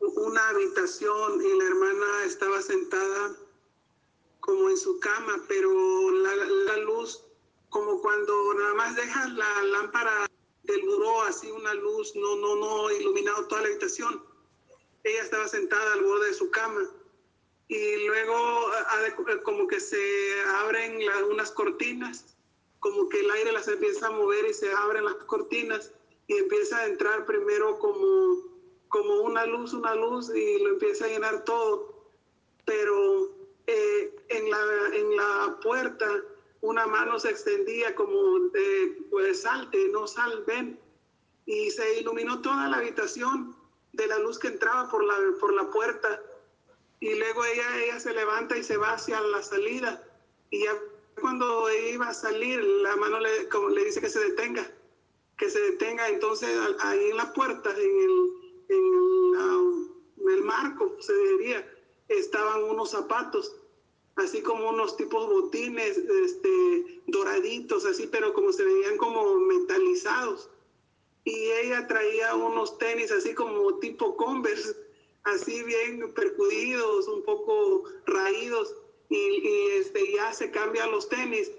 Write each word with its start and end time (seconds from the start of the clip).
una 0.00 0.48
habitación 0.48 1.44
y 1.44 1.58
la 1.58 1.64
hermana 1.64 2.24
estaba 2.24 2.60
sentada 2.60 3.36
como 4.40 4.70
en 4.70 4.76
su 4.76 4.98
cama, 4.98 5.44
pero 5.48 6.10
la, 6.10 6.34
la 6.34 6.76
luz, 6.78 7.24
como 7.68 8.00
cuando 8.00 8.54
nada 8.54 8.74
más 8.74 8.96
dejas 8.96 9.32
la 9.32 9.62
lámpara 9.62 10.26
del 10.64 10.82
buró, 10.82 11.22
así 11.22 11.50
una 11.50 11.74
luz, 11.74 12.14
no, 12.16 12.36
no, 12.36 12.56
no 12.56 12.90
iluminado 12.90 13.46
toda 13.46 13.62
la 13.62 13.68
habitación. 13.68 14.22
Ella 15.04 15.22
estaba 15.22 15.48
sentada 15.48 15.92
al 15.92 16.02
borde 16.02 16.28
de 16.28 16.34
su 16.34 16.50
cama 16.50 16.82
y 17.68 18.06
luego 18.06 18.70
como 19.44 19.66
que 19.66 19.80
se 19.80 20.42
abren 20.58 20.98
unas 21.30 21.50
cortinas, 21.52 22.36
como 22.80 23.08
que 23.08 23.20
el 23.20 23.30
aire 23.30 23.52
las 23.52 23.68
empieza 23.68 24.08
a 24.08 24.10
mover 24.10 24.46
y 24.46 24.54
se 24.54 24.72
abren 24.72 25.04
las 25.04 25.14
cortinas 25.26 25.92
y 26.26 26.34
empieza 26.36 26.78
a 26.78 26.86
entrar 26.86 27.24
primero 27.24 27.78
como 27.78 28.51
como 28.92 29.22
una 29.22 29.46
luz, 29.46 29.72
una 29.72 29.94
luz 29.94 30.30
y 30.34 30.58
lo 30.58 30.68
empieza 30.68 31.06
a 31.06 31.08
llenar 31.08 31.44
todo. 31.44 32.10
Pero 32.66 33.30
eh, 33.66 34.14
en, 34.28 34.50
la, 34.50 34.58
en 34.92 35.16
la 35.16 35.58
puerta 35.62 36.06
una 36.60 36.86
mano 36.86 37.18
se 37.18 37.30
extendía 37.30 37.94
como 37.94 38.38
de, 38.50 38.98
pues 39.10 39.42
salte, 39.42 39.88
no 39.88 40.06
sal, 40.06 40.44
ven. 40.46 40.78
Y 41.46 41.70
se 41.70 42.00
iluminó 42.00 42.42
toda 42.42 42.68
la 42.68 42.76
habitación 42.76 43.56
de 43.94 44.06
la 44.06 44.18
luz 44.18 44.38
que 44.38 44.48
entraba 44.48 44.90
por 44.90 45.02
la, 45.04 45.16
por 45.40 45.54
la 45.54 45.70
puerta. 45.70 46.20
Y 47.00 47.14
luego 47.14 47.46
ella, 47.46 47.82
ella 47.82 47.98
se 47.98 48.12
levanta 48.12 48.58
y 48.58 48.62
se 48.62 48.76
va 48.76 48.92
hacia 48.92 49.22
la 49.22 49.42
salida. 49.42 50.06
Y 50.50 50.64
ya 50.64 50.78
cuando 51.18 51.66
iba 51.72 52.10
a 52.10 52.14
salir, 52.14 52.62
la 52.62 52.94
mano 52.96 53.20
le, 53.20 53.48
como 53.48 53.70
le 53.70 53.86
dice 53.86 54.02
que 54.02 54.10
se 54.10 54.20
detenga, 54.20 54.70
que 55.38 55.48
se 55.48 55.60
detenga. 55.62 56.10
Entonces 56.10 56.50
ahí 56.80 57.08
en 57.08 57.16
la 57.16 57.32
puerta, 57.32 57.70
en 57.70 58.00
el, 58.02 58.41
en, 58.72 60.28
el 60.28 60.42
marco, 60.42 60.96
se 61.00 61.14
diría, 61.14 61.68
estaban 62.08 62.64
unos 62.64 62.90
zapatos, 62.90 63.54
así 64.16 64.42
como 64.42 64.70
unos 64.70 64.96
tipos 64.96 65.26
botines 65.26 65.96
este, 65.96 67.02
doraditos, 67.06 67.84
así, 67.84 68.06
pero 68.06 68.32
como 68.32 68.52
se 68.52 68.64
veían 68.64 68.96
como 68.96 69.38
metalizados. 69.40 70.48
Y 71.24 71.34
ella 71.34 71.86
traía 71.86 72.34
unos 72.34 72.78
tenis 72.78 73.12
así 73.12 73.34
como 73.34 73.78
tipo 73.78 74.16
Converse, 74.16 74.76
así 75.24 75.62
bien 75.62 76.12
percudidos, 76.14 77.08
un 77.08 77.22
poco 77.22 77.84
raídos, 78.06 78.74
y, 79.08 79.16
y 79.16 79.66
este, 79.78 80.12
ya 80.12 80.32
se 80.32 80.50
cambian 80.50 80.90
los 80.90 81.08
tenis. 81.08 81.50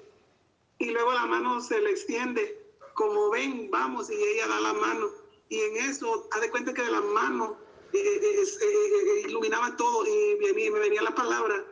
Y 0.80 0.90
luego 0.92 1.14
la 1.14 1.26
mano 1.26 1.62
se 1.62 1.80
le 1.80 1.92
extiende, 1.92 2.60
como 2.94 3.30
ven, 3.30 3.70
vamos, 3.72 4.10
y 4.10 4.16
ella 4.16 4.48
da 4.48 4.60
la 4.60 4.74
mano 4.74 5.23
y 5.50 5.60
en 5.60 5.78
eso, 5.78 6.28
haz 6.32 6.42
de 6.42 6.50
cuenta 6.50 6.74
que 6.74 6.82
de 6.82 6.92
la 6.92 7.02
mano 7.02 7.58
eh, 7.94 8.00
eh, 8.00 8.44
eh, 8.62 9.24
iluminaba 9.28 9.76
todo 9.78 10.06
y 10.08 10.38
me, 10.42 10.54
me 10.72 10.80
venía 10.80 11.04
la 11.04 11.14
palabra 11.14 11.64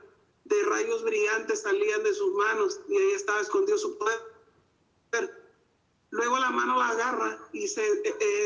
de 0.46 0.64
rayos 0.64 1.04
brillantes 1.04 1.62
salían 1.62 2.04
de 2.04 2.14
sus 2.14 2.32
manos 2.34 2.80
y 2.88 2.98
ahí 2.98 3.12
estaba 3.14 3.40
escondido 3.40 3.78
su 3.78 3.98
poder. 3.98 4.20
Luego 6.12 6.38
la 6.38 6.52
mano 6.52 6.78
la 6.78 6.90
agarra 6.90 7.40
y 7.54 7.68
se, 7.68 7.82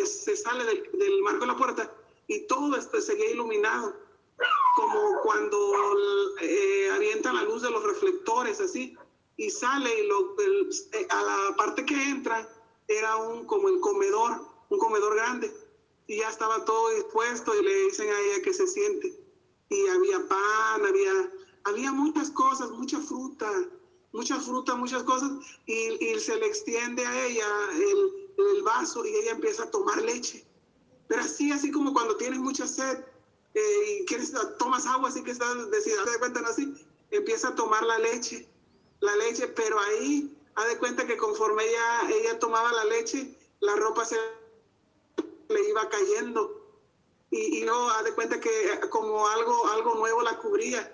se 0.05 0.37
sale 0.37 0.63
del, 0.63 0.89
del, 0.93 1.21
marco 1.21 1.41
de 1.41 1.47
la 1.47 1.57
puerta 1.57 1.91
y 2.27 2.41
todo 2.47 2.77
esto 2.77 3.01
seguía 3.01 3.31
iluminado, 3.31 3.93
como 4.75 5.21
cuando 5.23 5.73
avienta 6.93 7.33
la 7.33 7.43
luz 7.43 7.63
de 7.63 7.71
los 7.71 7.83
reflectores 7.83 8.61
así, 8.61 8.95
y 9.37 9.49
sale 9.49 9.99
y 9.99 10.07
lo, 10.07 10.35
a 11.09 11.23
la 11.23 11.55
parte 11.57 11.85
que 11.85 12.01
entra 12.09 12.47
era 12.87 13.17
un 13.17 13.45
como 13.45 13.67
el 13.67 13.79
comedor 13.79 14.54
un 14.75 14.79
comedor 14.79 15.15
grande 15.15 15.51
y 16.07 16.17
ya 16.17 16.29
estaba 16.29 16.63
todo 16.65 16.89
dispuesto 16.89 17.53
y 17.55 17.63
le 17.63 17.75
dicen 17.85 18.09
a 18.09 18.19
ella 18.19 18.43
que 18.43 18.53
se 18.53 18.67
siente. 18.67 19.13
Y 19.69 19.87
había 19.87 20.27
pan, 20.27 20.85
había, 20.85 21.31
había 21.63 21.91
muchas 21.91 22.29
cosas, 22.29 22.69
mucha 22.71 22.99
fruta, 22.99 23.51
mucha 24.11 24.39
fruta, 24.39 24.75
muchas 24.75 25.03
cosas, 25.03 25.31
y, 25.65 26.19
se 26.19 26.35
le 26.37 26.45
extiende 26.45 27.05
a 27.05 27.25
ella 27.25 27.47
el, 27.73 28.55
el, 28.55 28.63
vaso 28.63 29.03
y 29.03 29.15
ella 29.15 29.31
empieza 29.31 29.63
a 29.63 29.71
tomar 29.71 30.01
leche. 30.01 30.45
Pero 31.07 31.21
así, 31.21 31.51
así 31.51 31.71
como 31.71 31.93
cuando 31.93 32.15
tienes 32.17 32.39
mucha 32.39 32.67
sed 32.67 32.99
eh, 33.53 33.99
y 34.01 34.05
quieres, 34.05 34.31
tomas 34.59 34.85
agua, 34.85 35.09
así 35.09 35.23
que 35.23 35.31
estás 35.31 35.69
decidida, 35.71 36.03
de 36.05 36.19
cuenta 36.19 36.39
así, 36.41 36.73
empieza 37.11 37.49
a 37.49 37.55
tomar 37.55 37.83
la 37.83 37.99
leche, 37.99 38.47
la 38.99 39.15
leche, 39.17 39.47
pero 39.47 39.79
ahí, 39.79 40.35
ha 40.55 40.65
de 40.65 40.77
cuenta 40.77 41.05
que 41.05 41.17
conforme 41.17 41.63
ella, 41.67 42.09
ella 42.09 42.39
tomaba 42.39 42.71
la 42.71 42.85
leche, 42.85 43.37
la 43.59 43.75
ropa 43.75 44.05
se 44.05 44.17
le 45.49 45.69
iba 45.69 45.89
cayendo. 45.89 46.61
Y, 47.31 47.61
no, 47.61 47.89
haz 47.89 48.05
de 48.05 48.13
cuenta 48.13 48.39
que 48.39 48.49
como 48.89 49.27
algo, 49.27 49.67
algo 49.67 49.95
nuevo 49.95 50.21
la 50.21 50.37
cubría. 50.37 50.91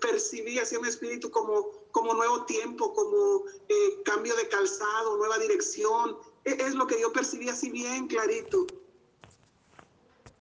Percibía 0.00 0.62
así 0.62 0.76
un 0.76 0.86
espíritu 0.86 1.30
como, 1.30 1.86
como 1.90 2.14
nuevo 2.14 2.44
tiempo, 2.44 2.92
como 2.92 3.44
eh, 3.68 4.02
cambio 4.04 4.36
de 4.36 4.48
calzado, 4.48 5.16
nueva 5.16 5.38
dirección. 5.38 6.16
Es, 6.44 6.58
es, 6.58 6.74
lo 6.74 6.86
que 6.86 7.00
yo 7.00 7.12
percibí 7.12 7.48
así 7.48 7.70
bien 7.70 8.06
clarito. 8.06 8.66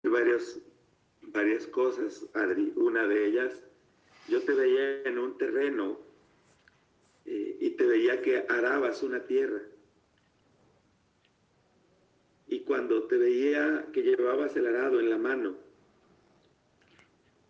Varias, 0.04 0.58
varias 1.22 1.66
cosas, 1.68 2.26
Adri. 2.34 2.74
Una 2.76 3.08
de 3.08 3.28
ellas, 3.28 3.54
yo 4.28 4.44
te 4.44 4.54
veía 4.54 5.04
en 5.04 5.18
un 5.18 5.38
terreno 5.38 5.98
eh, 7.26 7.58
y 7.60 7.70
te 7.72 7.86
veía 7.86 8.22
que 8.22 8.46
arabas 8.50 9.02
una 9.04 9.26
tierra 9.26 9.62
y 12.52 12.60
cuando 12.60 13.04
te 13.04 13.18
veía 13.18 13.88
que 13.94 14.04
llevabas 14.04 14.54
el 14.58 14.68
arado 14.68 15.00
en 15.00 15.10
la 15.10 15.18
mano, 15.18 15.56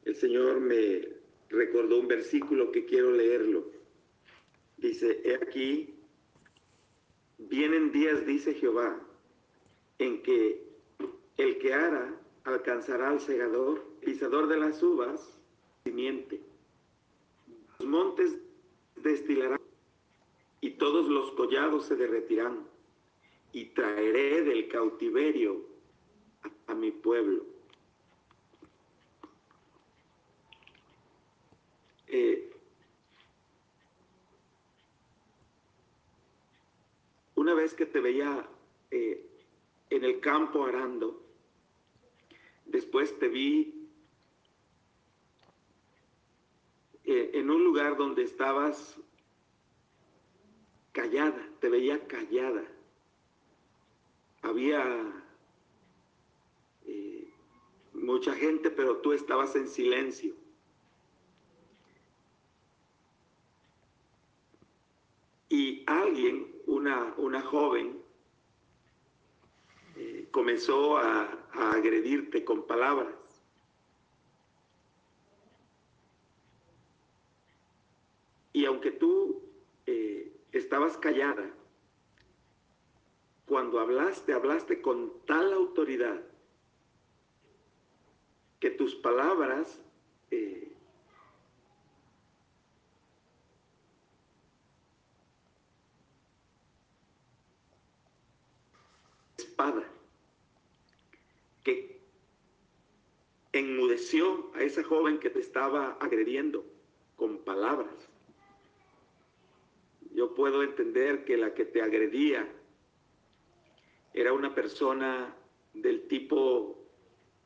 el 0.06 0.16
Señor 0.16 0.60
me 0.60 1.08
recordó 1.50 2.00
un 2.00 2.08
versículo 2.08 2.72
que 2.72 2.86
quiero 2.86 3.12
leerlo. 3.12 3.66
Dice, 4.78 5.20
he 5.24 5.34
aquí, 5.34 5.96
vienen 7.40 7.92
días, 7.92 8.28
dice 8.28 8.54
Jehová, 8.54 9.02
en 9.98 10.22
que 10.22 10.70
el 11.38 11.58
que 11.58 11.74
ara 11.74 12.16
alcanzará 12.44 13.10
al 13.10 13.22
segador, 13.22 13.84
pisador 14.02 14.48
de 14.48 14.60
las 14.60 14.84
uvas, 14.84 15.36
simiente. 15.84 16.40
Los 17.80 17.90
montes 17.90 18.38
destilarán 18.98 19.60
y 20.62 20.70
todos 20.72 21.10
los 21.10 21.32
collados 21.32 21.88
se 21.88 21.96
derretirán 21.96 22.71
y 23.54 23.66
traeré 23.66 24.44
del 24.44 24.68
cautiverio 24.68 25.66
a, 26.68 26.74
mi 26.74 26.92
pueblo. 26.92 27.46
Eh, 32.08 32.50
una 37.36 37.54
vez 37.54 37.74
que 37.74 37.86
te 37.86 38.00
veía 38.00 38.48
eh, 38.90 39.26
en 39.90 40.04
el 40.06 40.20
campo 40.22 40.66
arando, 40.66 41.22
después 42.66 43.18
te 43.20 43.28
vi 43.28 43.90
eh, 47.04 47.32
en 47.34 47.50
un 47.50 47.64
lugar 47.64 47.98
donde 47.98 48.24
estabas 48.24 48.98
callada, 50.94 51.48
te 51.60 51.70
veía 51.70 52.08
callada 52.08 52.64
había 54.52 54.84
eh, 56.86 57.34
mucha 57.94 58.34
gente, 58.34 58.70
pero 58.70 58.98
tú 58.98 59.14
estabas 59.14 59.56
en 59.56 59.68
silencio. 59.68 60.36
Y 65.48 65.84
alguien, 65.88 66.48
una, 66.66 67.14
una 67.18 67.42
joven, 67.42 68.02
eh, 69.98 70.28
comenzó 70.32 70.98
a, 70.98 71.38
agredirte 71.54 72.46
con 72.46 72.66
palabras. 72.66 73.14
Y 78.54 78.66
aunque 78.66 78.92
tú 78.92 79.44
eh, 79.86 80.34
estabas 80.52 80.98
callada, 80.98 81.54
cuando 83.52 83.82
hablaste, 83.82 84.32
hablaste 84.32 84.82
con 84.82 85.12
tal 85.26 85.52
autoridad 85.52 86.22
que 88.62 88.70
tus 88.70 88.96
palabras 88.96 89.78
eh, 90.30 90.72
espada 99.38 99.84
que 101.66 102.00
enmudeció 103.52 104.50
a 104.56 104.62
esa 104.62 104.82
joven 104.82 105.20
que 105.20 105.30
te 105.30 105.42
estaba 105.42 105.98
agrediendo 106.00 106.64
con 107.18 107.40
palabras. 107.40 108.08
Yo 110.14 110.34
puedo 110.36 110.64
entender 110.64 111.26
que 111.26 111.36
la 111.36 111.54
que 111.54 111.66
te 111.66 111.82
agredía 111.82 112.48
era 114.14 114.34
una 114.34 114.54
persona 114.54 115.36
del 115.74 116.08
tipo 116.08 116.78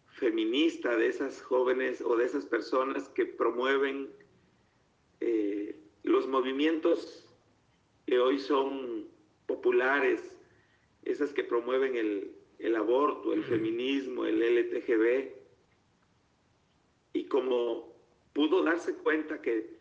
feminista 0.07 0.95
de 0.95 1.07
esas 1.07 1.41
jóvenes 1.41 2.01
o 2.01 2.15
de 2.15 2.25
esas 2.25 2.45
personas 2.45 3.09
que 3.09 3.25
promueven 3.25 4.09
eh, 5.19 5.77
los 6.03 6.27
movimientos 6.27 7.27
que 8.05 8.19
hoy 8.19 8.39
son 8.39 9.07
populares, 9.45 10.37
esas 11.03 11.33
que 11.33 11.43
promueven 11.43 11.95
el, 11.95 12.35
el 12.59 12.75
aborto, 12.75 13.33
el 13.33 13.43
feminismo, 13.43 14.25
el 14.25 14.41
LTGB, 14.41 15.31
y 17.13 17.25
como 17.25 17.93
pudo 18.33 18.63
darse 18.63 18.95
cuenta 18.95 19.41
que 19.41 19.75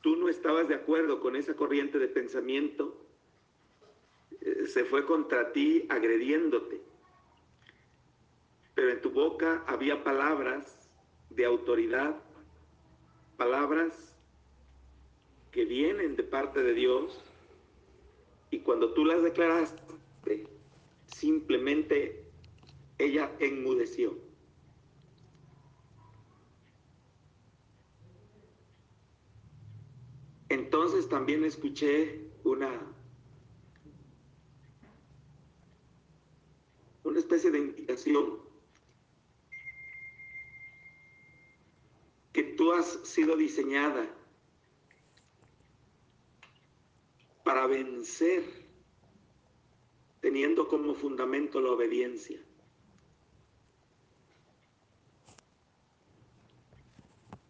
tú 0.00 0.16
no 0.16 0.28
estabas 0.28 0.68
de 0.68 0.74
acuerdo 0.74 1.20
con 1.20 1.36
esa 1.36 1.54
corriente 1.54 1.98
de 1.98 2.08
pensamiento, 2.08 2.97
se 4.66 4.84
fue 4.84 5.04
contra 5.06 5.52
ti 5.52 5.86
agrediéndote. 5.88 6.80
Pero 8.74 8.90
en 8.90 9.00
tu 9.00 9.10
boca 9.10 9.64
había 9.66 10.04
palabras 10.04 10.90
de 11.30 11.44
autoridad, 11.44 12.16
palabras 13.36 14.14
que 15.50 15.64
vienen 15.64 16.16
de 16.16 16.22
parte 16.22 16.62
de 16.62 16.74
Dios, 16.74 17.20
y 18.50 18.60
cuando 18.60 18.92
tú 18.94 19.04
las 19.04 19.22
declaraste, 19.22 20.46
simplemente 21.06 22.24
ella 22.98 23.30
enmudeció. 23.38 24.16
Entonces 30.48 31.08
también 31.08 31.44
escuché 31.44 32.30
una, 32.44 32.80
especie 37.28 37.50
de 37.50 37.58
indicación 37.58 38.38
que 42.32 42.42
tú 42.42 42.72
has 42.72 42.86
sido 43.06 43.36
diseñada 43.36 44.08
para 47.44 47.66
vencer 47.66 48.44
teniendo 50.20 50.68
como 50.68 50.94
fundamento 50.94 51.60
la 51.60 51.72
obediencia. 51.72 52.40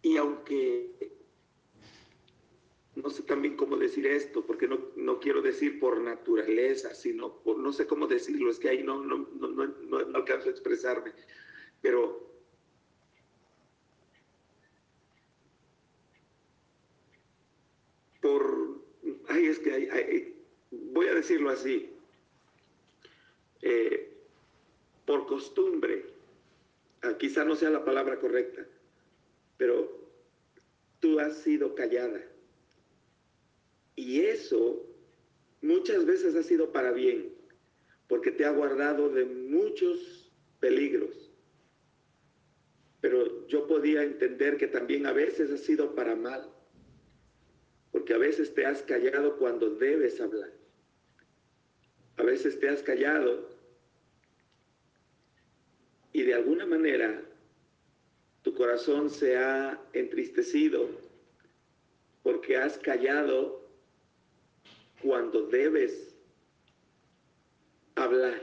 Y 0.02 0.16
aunque 0.16 0.97
no 3.02 3.10
sé 3.10 3.22
también 3.22 3.56
cómo 3.56 3.76
decir 3.76 4.06
esto, 4.06 4.44
porque 4.44 4.66
no, 4.66 4.80
no, 4.96 5.20
quiero 5.20 5.40
decir 5.40 5.78
por 5.78 6.00
naturaleza, 6.00 6.94
sino 6.94 7.32
por, 7.42 7.58
no 7.58 7.72
sé 7.72 7.86
cómo 7.86 8.06
decirlo, 8.06 8.50
es 8.50 8.58
que 8.58 8.70
ahí 8.70 8.82
no, 8.82 9.02
no, 9.04 9.18
no, 9.18 9.66
no 9.66 10.16
alcanzo 10.16 10.48
a 10.48 10.52
expresarme, 10.52 11.12
pero 11.80 12.28
por, 18.20 18.80
ay, 19.28 19.46
es 19.46 19.58
que 19.60 20.34
voy 20.70 21.06
a 21.06 21.14
decirlo 21.14 21.50
así, 21.50 21.92
eh, 23.62 24.12
por 25.06 25.26
costumbre, 25.26 26.04
ah, 27.02 27.16
quizá 27.16 27.44
no 27.44 27.54
sea 27.54 27.70
la 27.70 27.84
palabra 27.84 28.18
correcta, 28.18 28.66
pero 29.56 30.08
tú 30.98 31.20
has 31.20 31.38
sido 31.38 31.76
callada 31.76 32.20
y 33.98 34.20
eso 34.20 34.86
muchas 35.60 36.06
veces 36.06 36.36
ha 36.36 36.42
sido 36.44 36.70
para 36.70 36.92
bien, 36.92 37.34
porque 38.06 38.30
te 38.30 38.44
ha 38.44 38.50
guardado 38.50 39.08
de 39.08 39.24
muchos 39.24 40.30
peligros. 40.60 41.32
Pero 43.00 43.48
yo 43.48 43.66
podía 43.66 44.04
entender 44.04 44.56
que 44.56 44.68
también 44.68 45.04
a 45.06 45.12
veces 45.12 45.50
ha 45.50 45.58
sido 45.58 45.96
para 45.96 46.14
mal, 46.14 46.48
porque 47.90 48.14
a 48.14 48.18
veces 48.18 48.54
te 48.54 48.64
has 48.64 48.82
callado 48.82 49.36
cuando 49.36 49.70
debes 49.70 50.20
hablar. 50.20 50.52
A 52.18 52.22
veces 52.22 52.60
te 52.60 52.68
has 52.68 52.82
callado 52.82 53.48
y 56.12 56.22
de 56.22 56.34
alguna 56.34 56.66
manera 56.66 57.20
tu 58.42 58.54
corazón 58.54 59.10
se 59.10 59.36
ha 59.36 59.80
entristecido 59.92 60.88
porque 62.22 62.56
has 62.56 62.78
callado 62.78 63.57
cuando 65.02 65.46
debes 65.46 66.14
hablar. 67.94 68.40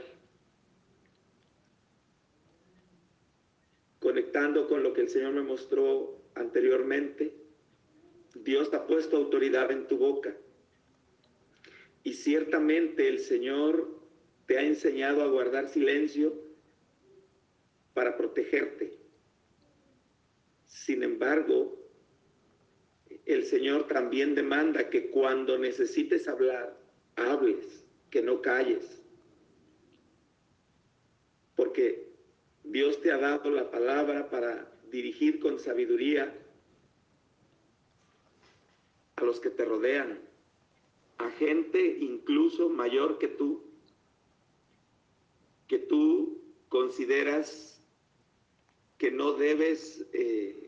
Conectando 4.00 4.68
con 4.68 4.82
lo 4.82 4.92
que 4.92 5.02
el 5.02 5.08
Señor 5.08 5.32
me 5.32 5.42
mostró 5.42 6.22
anteriormente, 6.34 7.34
Dios 8.34 8.72
ha 8.72 8.86
puesto 8.86 9.16
autoridad 9.16 9.70
en 9.70 9.86
tu 9.88 9.98
boca. 9.98 10.34
Y 12.04 12.14
ciertamente 12.14 13.08
el 13.08 13.18
Señor 13.18 13.96
te 14.46 14.58
ha 14.58 14.62
enseñado 14.62 15.22
a 15.22 15.26
guardar 15.26 15.68
silencio 15.68 16.34
para 17.94 18.16
protegerte. 18.16 18.96
Sin 20.66 21.02
embargo, 21.02 21.85
el 23.26 23.44
Señor 23.44 23.88
también 23.88 24.34
demanda 24.34 24.88
que 24.88 25.10
cuando 25.10 25.58
necesites 25.58 26.28
hablar, 26.28 26.78
hables, 27.16 27.84
que 28.10 28.22
no 28.22 28.40
calles. 28.40 29.02
Porque 31.56 32.08
Dios 32.62 33.00
te 33.00 33.10
ha 33.10 33.18
dado 33.18 33.50
la 33.50 33.70
palabra 33.70 34.30
para 34.30 34.72
dirigir 34.90 35.40
con 35.40 35.58
sabiduría 35.58 36.32
a 39.16 39.24
los 39.24 39.40
que 39.40 39.50
te 39.50 39.64
rodean, 39.64 40.20
a 41.18 41.30
gente 41.30 41.98
incluso 42.00 42.68
mayor 42.68 43.18
que 43.18 43.28
tú, 43.28 43.64
que 45.66 45.78
tú 45.78 46.42
consideras 46.68 47.82
que 48.98 49.10
no 49.10 49.32
debes 49.32 50.06
eh, 50.12 50.65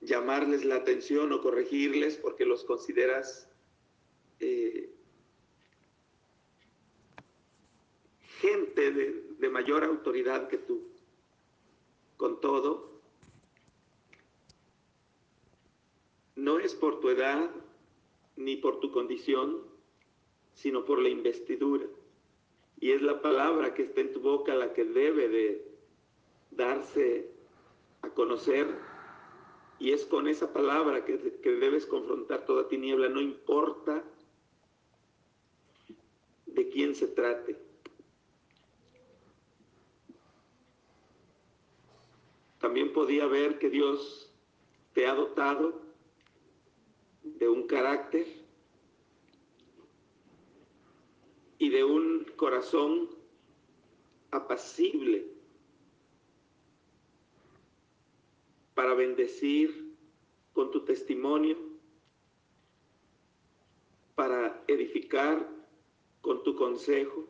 llamarles 0.00 0.64
la 0.64 0.76
atención 0.76 1.32
o 1.32 1.42
corregirles 1.42 2.16
porque 2.16 2.44
los 2.44 2.64
consideras 2.64 3.48
eh, 4.40 4.90
gente 8.40 8.92
de, 8.92 9.24
de 9.38 9.48
mayor 9.50 9.84
autoridad 9.84 10.48
que 10.48 10.58
tú. 10.58 10.88
Con 12.16 12.40
todo, 12.40 13.00
no 16.34 16.58
es 16.58 16.74
por 16.74 17.00
tu 17.00 17.10
edad 17.10 17.50
ni 18.36 18.56
por 18.56 18.80
tu 18.80 18.92
condición, 18.92 19.62
sino 20.54 20.84
por 20.84 21.00
la 21.00 21.08
investidura. 21.08 21.86
Y 22.80 22.92
es 22.92 23.02
la 23.02 23.20
palabra 23.20 23.74
que 23.74 23.82
está 23.82 24.00
en 24.00 24.12
tu 24.12 24.20
boca 24.20 24.54
la 24.54 24.72
que 24.72 24.84
debe 24.84 25.28
de 25.28 25.68
darse 26.50 27.30
a 28.02 28.10
conocer 28.10 28.66
y 29.80 29.92
es 29.92 30.04
con 30.06 30.26
esa 30.26 30.52
palabra 30.52 31.04
que, 31.04 31.16
debes 31.16 31.86
confrontar 31.86 32.44
toda 32.44 32.68
tiniebla, 32.68 33.08
no 33.08 33.20
importa 33.20 34.02
de 36.46 36.68
quién 36.68 36.94
se 36.94 37.06
trate. 37.08 37.56
También 42.58 42.92
podía 42.92 43.26
ver 43.26 43.58
que 43.58 43.70
Dios 43.70 44.34
te 44.94 45.06
ha 45.06 45.14
dotado 45.14 45.80
de 47.22 47.48
un 47.48 47.68
carácter 47.68 48.26
y 51.58 51.68
de 51.68 51.84
un 51.84 52.24
corazón 52.36 53.10
apacible 54.32 55.37
para 58.78 58.94
bendecir 58.94 59.92
con 60.52 60.70
tu 60.70 60.84
testimonio, 60.84 61.58
para 64.14 64.62
edificar 64.68 65.50
con 66.20 66.44
tu 66.44 66.54
consejo. 66.54 67.26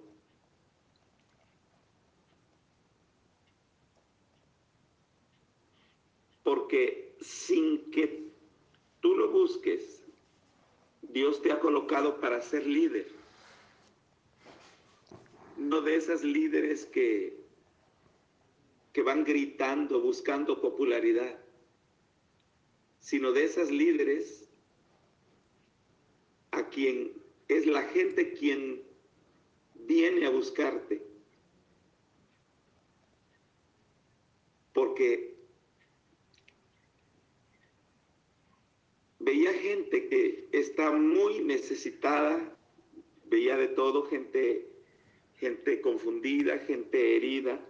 Porque 6.43 7.17
sin 7.23 7.91
que 7.93 8.31
tú 9.01 9.17
lo 9.17 9.31
busques, 9.31 10.05
Dios 11.01 11.41
te 11.41 11.51
ha 11.51 11.61
colocado 11.61 12.21
para 12.21 12.43
ser 12.43 12.67
líder. 12.67 13.11
No 15.57 15.81
de 15.81 15.97
esas 15.97 16.23
líderes 16.23 16.85
que 16.85 17.48
que 18.99 19.05
van 19.05 19.23
gritando, 19.23 20.01
buscando 20.01 20.61
popularidad, 20.61 21.39
sino 22.99 23.31
de 23.31 23.45
esas 23.45 23.71
líderes 23.71 24.49
a 26.51 26.69
quien 26.69 27.13
es 27.47 27.65
la 27.65 27.83
gente 27.83 28.33
quien 28.33 28.83
viene 29.87 30.27
a 30.27 30.31
buscarte. 30.31 31.01
porque 34.73 35.35
veía 39.21 39.53
gente 39.53 40.09
que 40.09 40.49
está 40.51 40.91
muy 40.91 41.41
necesitada, 41.41 42.57
veía 43.27 43.57
de 43.57 43.69
todo, 43.69 44.07
gente, 44.07 44.69
gente 45.37 45.81
confundida, 45.81 46.59
gente 46.59 47.17
herida, 47.17 47.68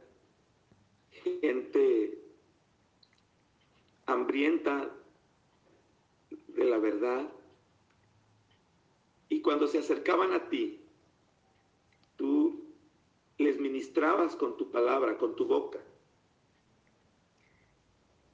gente 1.41 2.19
hambrienta 4.07 4.91
de 6.31 6.65
la 6.65 6.79
verdad. 6.79 7.31
Y 9.29 9.43
cuando 9.43 9.67
se 9.67 9.79
acercaban 9.79 10.33
a 10.33 10.49
ti, 10.49 10.81
tú 12.17 12.65
les 13.37 13.61
ministrabas 13.61 14.35
con 14.35 14.57
tu 14.57 14.71
palabra, 14.71 15.19
con 15.19 15.37
tu 15.37 15.47
boca. 15.47 15.79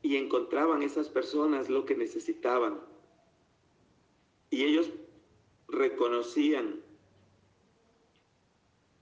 Y 0.02 0.16
encontraban 0.16 0.82
esas 0.82 1.08
personas 1.08 1.68
lo 1.68 1.84
que 1.84 1.96
necesitaban. 1.96 2.80
Y 4.50 4.64
ellos 4.64 4.90
reconocían 5.68 6.80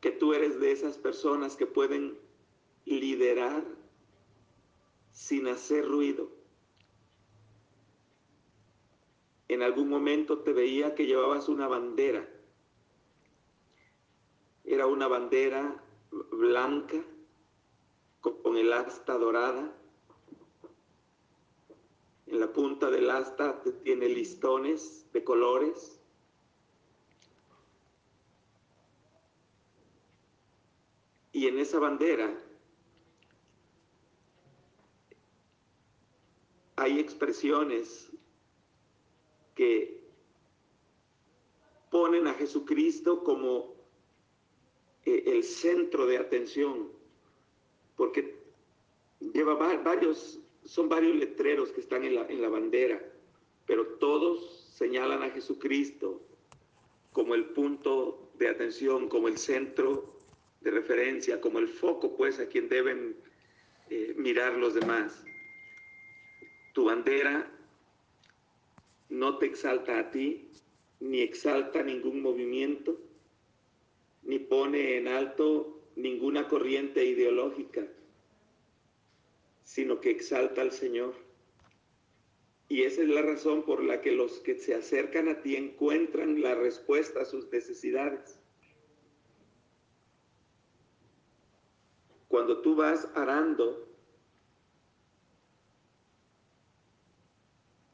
que 0.00 0.10
tú 0.10 0.32
eres 0.32 0.58
de 0.58 0.72
esas 0.72 0.96
personas 0.98 1.56
que 1.56 1.66
pueden 1.66 2.18
liderar 2.84 3.64
sin 5.12 5.46
hacer 5.46 5.86
ruido. 5.86 6.30
En 9.48 9.62
algún 9.62 9.88
momento 9.88 10.38
te 10.38 10.52
veía 10.52 10.94
que 10.94 11.06
llevabas 11.06 11.48
una 11.48 11.68
bandera. 11.68 12.28
Era 14.64 14.86
una 14.86 15.06
bandera 15.06 15.84
blanca 16.30 17.04
con 18.20 18.56
el 18.56 18.72
asta 18.72 19.18
dorada. 19.18 19.76
En 22.26 22.40
la 22.40 22.50
punta 22.50 22.90
del 22.90 23.10
asta 23.10 23.62
tiene 23.84 24.08
listones 24.08 25.06
de 25.12 25.22
colores. 25.22 26.00
Y 31.32 31.46
en 31.46 31.58
esa 31.58 31.78
bandera 31.78 32.38
hay 36.82 36.98
expresiones 36.98 38.10
que 39.54 40.02
ponen 41.90 42.26
a 42.26 42.34
Jesucristo 42.34 43.22
como 43.22 43.74
eh, 45.04 45.22
el 45.26 45.44
centro 45.44 46.06
de 46.06 46.18
atención, 46.18 46.90
porque 47.96 48.36
lleva 49.20 49.54
varios, 49.54 50.40
son 50.64 50.88
varios 50.88 51.14
letreros 51.16 51.70
que 51.70 51.80
están 51.80 52.04
en 52.04 52.16
la, 52.16 52.26
en 52.26 52.42
la 52.42 52.48
bandera, 52.48 53.00
pero 53.66 53.86
todos 53.98 54.68
señalan 54.74 55.22
a 55.22 55.30
Jesucristo 55.30 56.20
como 57.12 57.34
el 57.34 57.50
punto 57.50 58.32
de 58.38 58.48
atención, 58.48 59.08
como 59.08 59.28
el 59.28 59.38
centro 59.38 60.20
de 60.62 60.70
referencia, 60.70 61.40
como 61.40 61.58
el 61.60 61.68
foco, 61.68 62.16
pues, 62.16 62.40
a 62.40 62.46
quien 62.46 62.68
deben 62.68 63.16
eh, 63.90 64.14
mirar 64.16 64.54
los 64.54 64.74
demás. 64.74 65.24
Tu 66.72 66.84
bandera 66.84 67.50
no 69.10 69.38
te 69.38 69.46
exalta 69.46 69.98
a 69.98 70.10
ti, 70.10 70.48
ni 71.00 71.20
exalta 71.20 71.82
ningún 71.82 72.22
movimiento, 72.22 72.98
ni 74.22 74.38
pone 74.38 74.96
en 74.96 75.08
alto 75.08 75.82
ninguna 75.96 76.48
corriente 76.48 77.04
ideológica, 77.04 77.86
sino 79.64 80.00
que 80.00 80.10
exalta 80.10 80.62
al 80.62 80.72
Señor. 80.72 81.14
Y 82.68 82.84
esa 82.84 83.02
es 83.02 83.08
la 83.08 83.20
razón 83.20 83.64
por 83.64 83.84
la 83.84 84.00
que 84.00 84.12
los 84.12 84.40
que 84.40 84.58
se 84.58 84.74
acercan 84.74 85.28
a 85.28 85.42
ti 85.42 85.56
encuentran 85.56 86.40
la 86.40 86.54
respuesta 86.54 87.20
a 87.20 87.26
sus 87.26 87.50
necesidades. 87.52 88.38
Cuando 92.28 92.62
tú 92.62 92.74
vas 92.74 93.10
arando, 93.14 93.91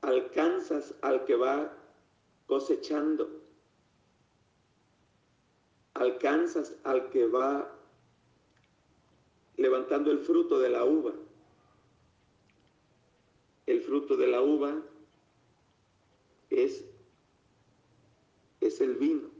alcanzas 0.08 0.94
al 1.02 1.24
que 1.24 1.36
va 1.36 1.72
cosechando, 2.46 3.28
alcanzas 5.94 6.74
al 6.84 7.10
que 7.10 7.26
va 7.26 7.74
levantando 9.56 10.10
el 10.10 10.20
fruto 10.20 10.58
de 10.58 10.70
la 10.70 10.84
uva. 10.84 11.12
El 13.66 13.82
fruto 13.82 14.16
de 14.16 14.26
la 14.26 14.40
uva 14.40 14.82
es, 16.48 16.84
es 18.60 18.80
el 18.80 18.94
vino. 18.94 19.38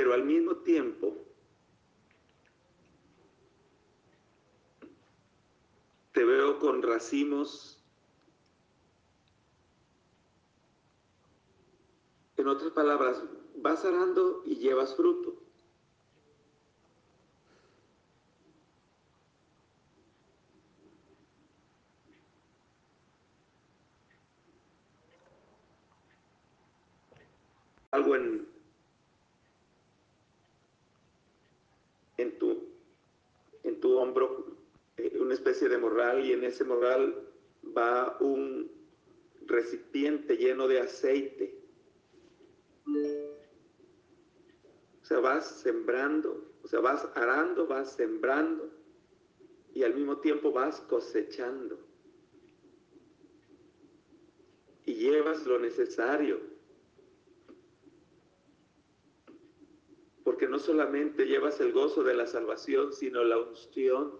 pero 0.00 0.14
al 0.14 0.24
mismo 0.24 0.56
tiempo 0.56 1.14
te 6.20 6.26
veo 6.26 6.58
con 6.58 6.82
racimos. 6.82 7.82
En 12.36 12.46
otras 12.46 12.72
palabras, 12.72 13.22
vas 13.56 13.86
arando 13.86 14.42
y 14.44 14.56
llevas 14.56 14.94
fruto. 14.94 15.34
Algo 27.92 28.14
en, 28.14 28.46
tu, 32.38 32.68
en 33.62 33.80
tu 33.80 33.96
hombro 33.96 34.54
eh, 34.98 35.19
una 35.30 35.36
especie 35.36 35.68
de 35.68 35.78
morral 35.78 36.26
y 36.26 36.32
en 36.32 36.42
ese 36.42 36.64
morral 36.64 37.14
va 37.64 38.16
un 38.18 38.68
recipiente 39.46 40.36
lleno 40.36 40.66
de 40.66 40.80
aceite. 40.80 41.56
O 45.00 45.04
sea, 45.04 45.20
vas 45.20 45.46
sembrando, 45.60 46.52
o 46.64 46.66
sea, 46.66 46.80
vas 46.80 47.08
arando, 47.14 47.68
vas 47.68 47.92
sembrando 47.92 48.72
y 49.72 49.84
al 49.84 49.94
mismo 49.94 50.18
tiempo 50.18 50.50
vas 50.50 50.80
cosechando. 50.80 51.78
Y 54.84 54.94
llevas 54.94 55.46
lo 55.46 55.60
necesario 55.60 56.40
porque 60.24 60.48
no 60.48 60.58
solamente 60.58 61.26
llevas 61.26 61.60
el 61.60 61.72
gozo 61.72 62.02
de 62.02 62.14
la 62.14 62.26
salvación, 62.26 62.92
sino 62.92 63.22
la 63.22 63.38
unción 63.38 64.19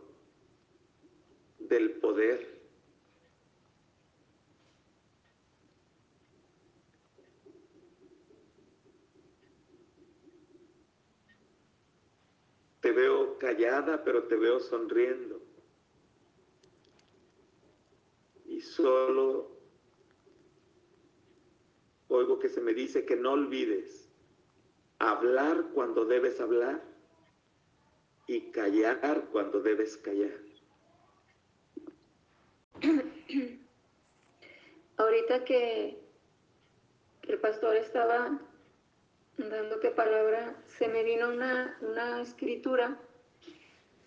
del 1.70 1.92
poder. 1.92 2.60
Te 12.80 12.92
veo 12.92 13.38
callada, 13.38 14.04
pero 14.04 14.24
te 14.24 14.36
veo 14.36 14.58
sonriendo. 14.58 15.40
Y 18.46 18.60
solo 18.60 19.56
oigo 22.08 22.38
que 22.40 22.48
se 22.48 22.60
me 22.60 22.74
dice 22.74 23.04
que 23.04 23.14
no 23.16 23.32
olvides 23.32 24.10
hablar 24.98 25.70
cuando 25.72 26.04
debes 26.04 26.40
hablar 26.40 26.82
y 28.26 28.50
callar 28.50 29.28
cuando 29.30 29.60
debes 29.60 29.96
callar. 29.96 30.49
Ahorita 34.96 35.44
que, 35.44 35.98
el 37.28 37.38
pastor 37.38 37.76
estaba 37.76 38.40
dándote 39.36 39.90
palabra, 39.90 40.56
se 40.66 40.88
me 40.88 41.04
vino 41.04 41.28
una, 41.28 41.78
una 41.80 42.20
escritura 42.22 42.98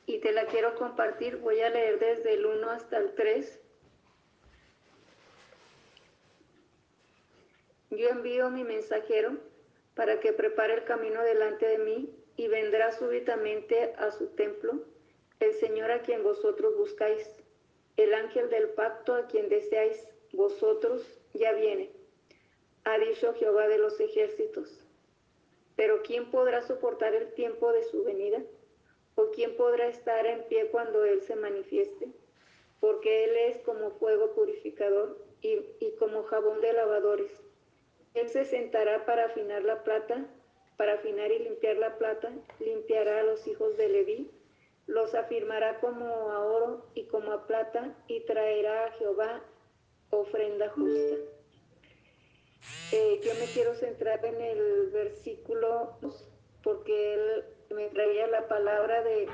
y 0.06 0.20
te 0.20 0.34
la 0.34 0.46
quiero 0.48 0.76
compartir. 0.76 1.38
Voy 1.38 1.62
a 1.62 1.70
leer 1.70 2.00
desde 2.00 2.34
el 2.34 2.46
1 2.46 2.70
hasta 2.70 2.98
el 2.98 3.16
3. 3.16 3.62
Yo 7.92 8.10
envío 8.10 8.50
mi 8.50 8.64
mensajero 8.64 9.38
para 9.96 10.20
que 10.20 10.34
prepare 10.34 10.74
el 10.74 10.84
camino 10.84 11.22
delante 11.22 11.66
de 11.68 11.78
mí, 11.78 12.14
y 12.36 12.48
vendrá 12.48 12.92
súbitamente 12.92 13.94
a 13.98 14.12
su 14.12 14.28
templo 14.30 14.84
el 15.40 15.54
Señor 15.56 15.92
a 15.92 16.02
quien 16.02 16.24
vosotros 16.24 16.76
buscáis, 16.78 17.30
el 17.98 18.14
ángel 18.14 18.50
del 18.50 18.70
pacto 18.70 19.14
a 19.14 19.28
quien 19.28 19.50
deseáis 19.50 20.08
vosotros, 20.32 21.02
ya 21.34 21.54
viene, 21.54 21.92
ha 22.86 22.98
dicho 22.98 23.34
Jehová 23.36 23.68
de 23.68 23.78
los 23.78 24.00
ejércitos. 24.00 24.84
Pero 25.76 26.02
¿quién 26.04 26.30
podrá 26.30 26.62
soportar 26.62 27.14
el 27.14 27.34
tiempo 27.34 27.72
de 27.72 27.84
su 27.84 28.04
venida? 28.04 28.44
¿O 29.16 29.32
quién 29.32 29.56
podrá 29.56 29.88
estar 29.88 30.26
en 30.26 30.44
pie 30.48 30.68
cuando 30.68 31.06
Él 31.06 31.22
se 31.22 31.36
manifieste? 31.36 32.08
Porque 32.80 33.26
Él 33.26 33.36
es 33.38 33.60
como 33.60 33.92
fuego 33.92 34.34
purificador 34.34 35.18
y, 35.42 35.62
y 35.80 35.92
como 35.98 36.24
jabón 36.24 36.62
de 36.62 36.74
lavadores. 36.74 37.32
Él 38.14 38.30
se 38.30 38.46
sentará 38.46 39.06
para 39.06 39.26
afinar 39.26 39.64
la 39.64 39.84
plata, 39.84 40.28
para 40.78 40.94
afinar 40.96 41.32
y 41.32 41.40
limpiar 41.40 41.78
la 41.78 41.98
plata, 41.98 42.32
limpiará 42.60 43.22
a 43.22 43.24
los 43.24 43.48
hijos 43.48 43.78
de 43.78 43.90
Leví, 43.90 44.32
los 44.88 45.16
afirmará 45.16 45.80
como 45.80 46.06
a 46.32 46.40
oro 46.40 46.86
y 46.94 47.06
como 47.06 47.32
a 47.32 47.48
plata, 47.48 47.96
y 48.08 48.22
traerá 48.22 48.86
a 48.86 48.92
Jehová 48.94 49.42
ofrenda 50.10 50.70
justa. 50.70 51.16
Eh, 52.92 53.20
yo 53.24 53.34
me 53.36 53.46
quiero 53.54 53.74
centrar 53.76 54.24
en 54.26 54.40
el 54.40 54.90
versículo 54.92 55.98
porque 56.64 57.14
él 57.14 57.46
me 57.76 57.90
traía 57.90 58.28
la 58.28 58.48
palabra 58.48 59.04
de 59.04 59.28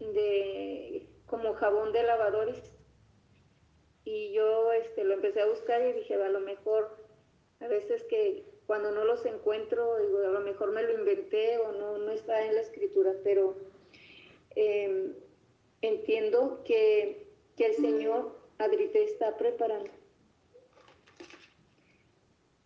de 0.00 1.06
como 1.26 1.54
jabón 1.54 1.92
de 1.92 2.02
lavadores 2.02 2.72
y 4.04 4.32
yo 4.32 4.72
este 4.72 5.04
lo 5.04 5.14
empecé 5.14 5.42
a 5.42 5.46
buscar 5.46 5.80
y 5.82 5.92
dije 5.92 6.14
a 6.14 6.28
lo 6.28 6.40
mejor 6.40 6.99
a 7.60 7.68
veces 7.68 8.04
que 8.04 8.44
cuando 8.66 8.90
no 8.90 9.04
los 9.04 9.24
encuentro 9.26 9.98
digo 9.98 10.18
a 10.18 10.30
lo 10.30 10.40
mejor 10.40 10.72
me 10.72 10.82
lo 10.82 10.92
inventé 10.92 11.58
o 11.58 11.72
no 11.72 11.98
no 11.98 12.10
está 12.12 12.44
en 12.44 12.54
la 12.54 12.60
escritura 12.60 13.14
pero 13.22 13.56
eh, 14.56 15.12
entiendo 15.82 16.62
que, 16.64 17.26
que 17.56 17.66
el 17.66 17.76
Señor, 17.76 18.36
Adri, 18.58 18.88
te 18.88 19.04
está 19.04 19.36
preparando. 19.36 19.90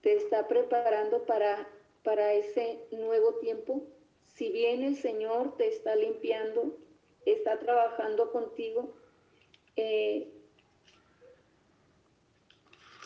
Te 0.00 0.14
está 0.14 0.48
preparando 0.48 1.24
para, 1.24 1.68
para 2.02 2.34
ese 2.34 2.86
nuevo 2.90 3.34
tiempo. 3.36 3.82
Si 4.26 4.50
bien 4.50 4.82
el 4.82 4.96
Señor 4.96 5.56
te 5.56 5.68
está 5.68 5.96
limpiando, 5.96 6.76
está 7.24 7.58
trabajando 7.58 8.30
contigo, 8.32 8.94
eh, 9.76 10.33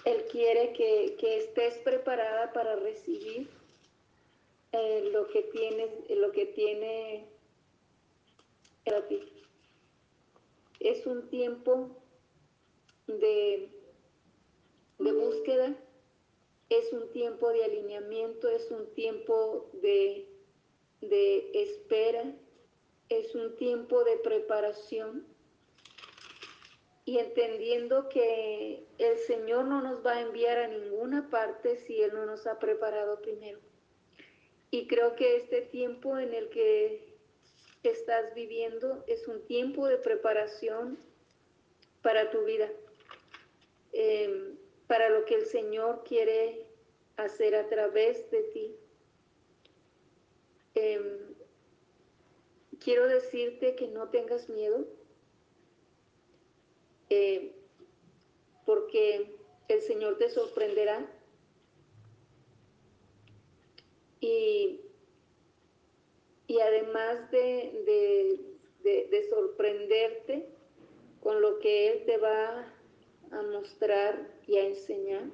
Él 0.05 0.25
quiere 0.31 0.73
que, 0.73 1.17
que, 1.19 1.39
estés 1.39 1.75
preparada 1.79 2.53
para 2.53 2.77
recibir 2.77 3.49
eh, 4.73 5.11
lo 5.13 5.29
que 5.29 5.43
tienes, 5.43 5.91
lo 6.11 6.33
que 6.33 6.47
tiene 6.47 7.27
para 8.85 9.07
ti. 9.07 9.21
Es 10.81 11.07
un 11.07 11.29
tiempo 11.29 11.91
de, 13.07 13.71
de 14.99 15.13
búsqueda, 15.13 15.77
es 16.69 16.93
un 16.93 17.11
tiempo 17.13 17.49
de 17.51 17.65
alineamiento, 17.65 18.49
es 18.49 18.71
un 18.71 18.87
tiempo 18.95 19.71
de, 19.75 20.29
de 21.01 21.51
espera, 21.55 22.35
es 23.09 23.35
un 23.35 23.57
tiempo 23.57 24.05
de 24.05 24.17
preparación 24.19 25.27
y 27.09 27.19
entendiendo 27.21 28.11
que 28.11 28.85
el 28.99 29.17
Señor 29.17 29.65
no 29.65 29.81
nos 29.81 30.05
va 30.05 30.17
a 30.17 30.21
enviar 30.21 30.59
a 30.59 30.69
ninguna 30.69 31.31
parte 31.31 31.79
si 31.79 32.03
Él 32.03 32.13
no 32.13 32.27
nos 32.27 32.47
ha 32.47 32.59
preparado 32.59 33.23
primero. 33.23 33.59
Y 34.71 34.87
creo 34.89 35.17
que 35.17 35.37
este 35.37 35.63
tiempo 35.63 36.19
en 36.19 36.35
el 36.35 36.51
que 36.51 37.17
estás 37.83 38.35
viviendo 38.35 39.05
es 39.07 39.27
un 39.27 39.41
tiempo 39.47 39.87
de 39.87 39.97
preparación 39.97 40.99
para 42.03 42.31
tu 42.31 42.45
vida, 42.45 42.71
eh, 43.95 44.53
para 44.87 45.09
lo 45.09 45.25
que 45.25 45.37
el 45.37 45.47
Señor 45.47 46.05
quiere 46.05 46.67
hacer 47.17 47.55
a 47.55 47.71
través 47.71 48.31
de 48.31 48.43
ti. 48.43 48.77
Eh, 50.75 51.21
quiero 52.79 53.09
decirte 53.09 53.77
que 53.77 53.89
no 53.89 54.11
tengas 54.11 54.51
miedo, 54.51 54.98
eh, 57.11 57.53
porque 58.67 59.37
el 59.69 59.81
Señor 59.83 60.19
te 60.19 60.31
sorprenderá. 60.31 61.11
Y 64.21 64.81
y 66.49 66.59
además 66.61 67.31
de, 67.31 68.41
sorprenderte 69.29 70.49
con 71.23 71.41
lo 71.43 71.59
que 71.59 71.93
Él 71.93 72.05
te 72.07 72.17
va 72.17 72.75
a 73.31 73.43
mostrar 73.43 74.35
y 74.47 74.57
a 74.57 74.67
enseñar, 74.67 75.25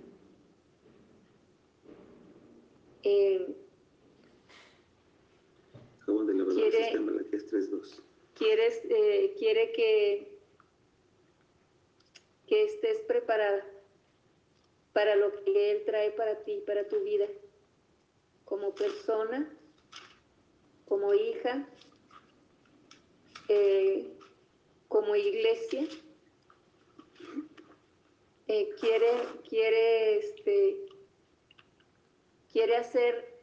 eh, 3.04 3.54
quiere, 6.04 6.98
quieres, 8.34 8.82
eh, 8.90 9.34
quiere 9.38 9.70
que, 9.72 10.33
que 12.46 12.64
estés 12.64 12.98
preparada 13.00 13.64
para 14.92 15.16
lo 15.16 15.32
que 15.44 15.72
Él 15.72 15.82
trae 15.84 16.10
para 16.12 16.42
ti, 16.44 16.62
para 16.66 16.86
tu 16.88 17.02
vida, 17.02 17.26
como 18.44 18.74
persona 18.74 19.50
como 20.86 21.14
hija, 21.14 21.66
eh, 23.48 24.12
como 24.88 25.16
iglesia, 25.16 25.86
eh, 28.46 28.68
quiere, 28.78 29.10
quiere, 29.48 30.18
este, 30.18 30.86
quiere 32.52 32.76
hacer 32.76 33.34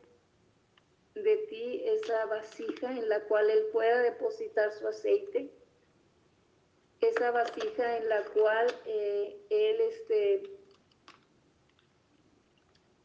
de 1.16 1.38
ti 1.50 1.82
esa 1.86 2.26
vasija 2.28 2.92
en 2.92 3.10
la 3.10 3.22
cual 3.26 3.50
Él 3.50 3.66
pueda 3.72 4.02
depositar 4.02 4.72
su 4.74 4.88
aceite, 4.88 5.52
esa 7.02 7.32
vasija 7.32 7.98
en 7.98 8.10
la 8.10 8.24
cual 8.26 8.68
eh, 8.86 9.38
Él 9.50 9.82
este, 9.82 10.44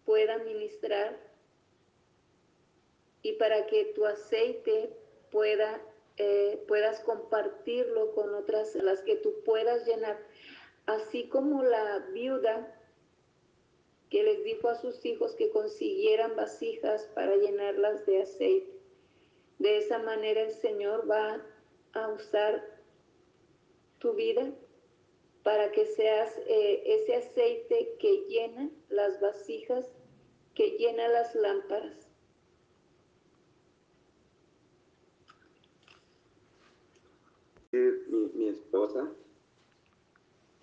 pueda 0.05 0.39
ministrar 0.39 1.19
y 3.23 3.33
para 3.33 3.67
que 3.67 3.87
tu 3.87 4.07
aceite 4.07 4.97
pueda, 5.33 5.81
eh, 6.17 6.63
puedas 6.69 7.01
compartirlo 7.01 8.13
con 8.13 8.35
otras, 8.35 8.75
las 8.77 9.03
que 9.03 9.17
tú 9.17 9.43
puedas 9.45 9.85
llenar. 9.87 10.19
Así 10.87 11.29
como 11.29 11.65
la 11.65 11.99
viuda 12.13 12.73
que 14.11 14.23
les 14.23 14.45
dijo 14.45 14.69
a 14.69 14.77
sus 14.77 15.05
hijos 15.05 15.35
que 15.35 15.51
consiguieran 15.51 16.37
vasijas 16.37 17.09
para 17.15 17.37
llenarlas 17.37 18.07
de 18.07 18.23
aceite. 18.23 18.73
De 19.59 19.79
esa 19.79 19.99
manera 19.99 20.43
el 20.43 20.53
Señor 20.53 21.11
va 21.11 21.43
a 21.95 22.09
usar 22.09 22.76
tu 23.99 24.15
vida 24.15 24.53
para 25.43 25.71
que 25.71 25.87
seas 25.87 26.37
eh, 26.47 26.83
ese 26.87 27.17
aceite 27.17 27.97
que 28.01 28.27
llena 28.29 28.71
las 28.89 29.21
vasijas, 29.21 29.87
que 30.55 30.71
llena 30.71 31.09
las 31.09 31.35
lámparas. 31.35 32.07
mi, 38.35 38.49
esposa, 38.49 39.13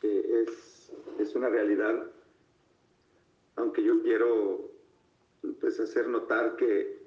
es, 0.02 0.91
es 1.19 1.36
una 1.36 1.50
realidad, 1.50 2.12
aunque 3.56 3.84
yo 3.84 4.02
quiero 4.02 4.72
pues 5.60 5.80
hacer 5.80 6.08
notar 6.08 6.56
que 6.56 7.04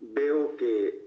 veo 0.00 0.56
que 0.56 1.01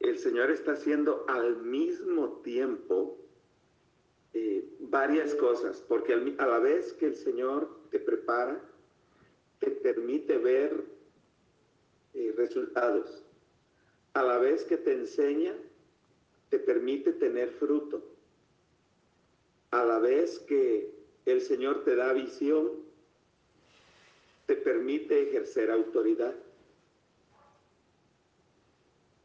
el 0.00 0.18
Señor 0.18 0.50
está 0.50 0.72
haciendo 0.72 1.24
al 1.28 1.56
mismo 1.62 2.40
tiempo 2.42 3.18
eh, 4.34 4.68
varias 4.80 5.34
cosas, 5.34 5.82
porque 5.88 6.12
a 6.12 6.46
la 6.46 6.58
vez 6.58 6.92
que 6.94 7.06
el 7.06 7.14
Señor 7.14 7.68
te 7.90 7.98
prepara, 7.98 8.60
te 9.58 9.70
permite 9.70 10.36
ver 10.38 10.84
eh, 12.14 12.34
resultados 12.36 13.24
a 14.16 14.22
la 14.22 14.38
vez 14.38 14.64
que 14.64 14.78
te 14.78 14.94
enseña, 14.94 15.54
te 16.48 16.58
permite 16.58 17.12
tener 17.12 17.50
fruto. 17.50 18.02
A 19.70 19.84
la 19.84 19.98
vez 19.98 20.38
que 20.38 20.90
el 21.26 21.42
Señor 21.42 21.84
te 21.84 21.96
da 21.96 22.14
visión, 22.14 22.70
te 24.46 24.56
permite 24.56 25.28
ejercer 25.28 25.70
autoridad. 25.70 26.34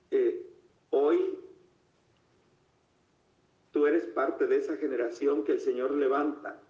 Eh, 0.09 0.40
hoy 0.91 1.37
tú 3.71 3.87
eres 3.87 4.05
parte 4.05 4.47
de 4.47 4.57
esa 4.57 4.77
generación 4.77 5.43
que 5.43 5.53
el 5.53 5.59
Señor 5.59 5.91
levanta, 5.91 6.61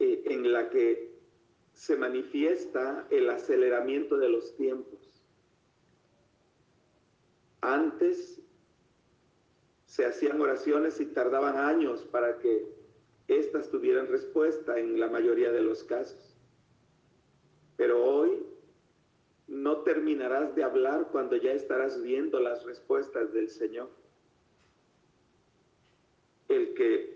eh, 0.00 0.22
en 0.26 0.52
la 0.52 0.70
que 0.70 1.14
se 1.72 1.96
manifiesta 1.96 3.06
el 3.10 3.30
aceleramiento 3.30 4.16
de 4.16 4.28
los 4.28 4.56
tiempos 4.56 5.04
antes 7.64 8.40
se 9.86 10.04
hacían 10.04 10.40
oraciones 10.40 11.00
y 11.00 11.06
tardaban 11.06 11.56
años 11.56 12.04
para 12.04 12.38
que 12.38 12.68
estas 13.26 13.70
tuvieran 13.70 14.08
respuesta 14.08 14.78
en 14.78 15.00
la 15.00 15.08
mayoría 15.08 15.50
de 15.50 15.62
los 15.62 15.82
casos. 15.84 16.36
Pero 17.76 18.04
hoy 18.04 18.44
no 19.54 19.78
terminarás 19.82 20.54
de 20.56 20.64
hablar 20.64 21.08
cuando 21.12 21.36
ya 21.36 21.52
estarás 21.52 22.02
viendo 22.02 22.40
las 22.40 22.64
respuestas 22.64 23.32
del 23.32 23.48
Señor. 23.48 23.88
El 26.48 26.74
que 26.74 27.14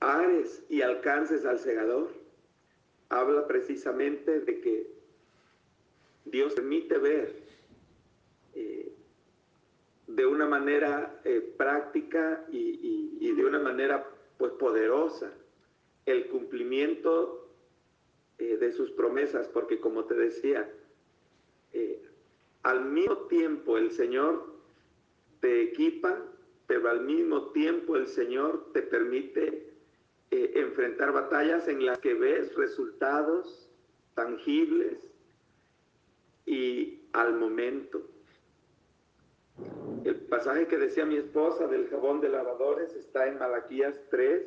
ares 0.00 0.62
y 0.68 0.82
alcances 0.82 1.46
al 1.46 1.58
segador 1.58 2.12
habla 3.08 3.46
precisamente 3.46 4.40
de 4.40 4.60
que 4.60 4.90
Dios 6.26 6.52
permite 6.52 6.98
ver 6.98 7.42
eh, 8.54 8.92
de 10.06 10.26
una 10.26 10.46
manera 10.46 11.18
eh, 11.24 11.40
práctica 11.56 12.44
y, 12.52 13.16
y, 13.20 13.32
de 13.32 13.44
una 13.44 13.58
manera 13.58 14.06
pues 14.36 14.52
poderosa 14.52 15.32
el 16.04 16.28
cumplimiento 16.28 17.43
eh, 18.44 18.56
de 18.58 18.72
sus 18.72 18.90
promesas, 18.90 19.48
porque 19.48 19.80
como 19.80 20.04
te 20.04 20.14
decía, 20.14 20.70
eh, 21.72 22.02
al 22.62 22.84
mismo 22.84 23.26
tiempo 23.26 23.78
el 23.78 23.90
Señor 23.90 24.54
te 25.40 25.62
equipa, 25.62 26.22
pero 26.66 26.90
al 26.90 27.04
mismo 27.04 27.52
tiempo 27.52 27.96
el 27.96 28.06
Señor 28.06 28.72
te 28.72 28.82
permite 28.82 29.72
eh, 30.30 30.52
enfrentar 30.56 31.12
batallas 31.12 31.68
en 31.68 31.84
las 31.86 31.98
que 31.98 32.14
ves 32.14 32.54
resultados 32.54 33.70
tangibles 34.14 35.10
y 36.46 37.02
al 37.12 37.34
momento. 37.34 38.02
El 40.04 40.16
pasaje 40.26 40.66
que 40.66 40.76
decía 40.76 41.06
mi 41.06 41.16
esposa 41.16 41.66
del 41.66 41.88
jabón 41.88 42.20
de 42.20 42.28
lavadores 42.28 42.94
está 42.94 43.26
en 43.26 43.38
Malaquías 43.38 43.98
3, 44.10 44.42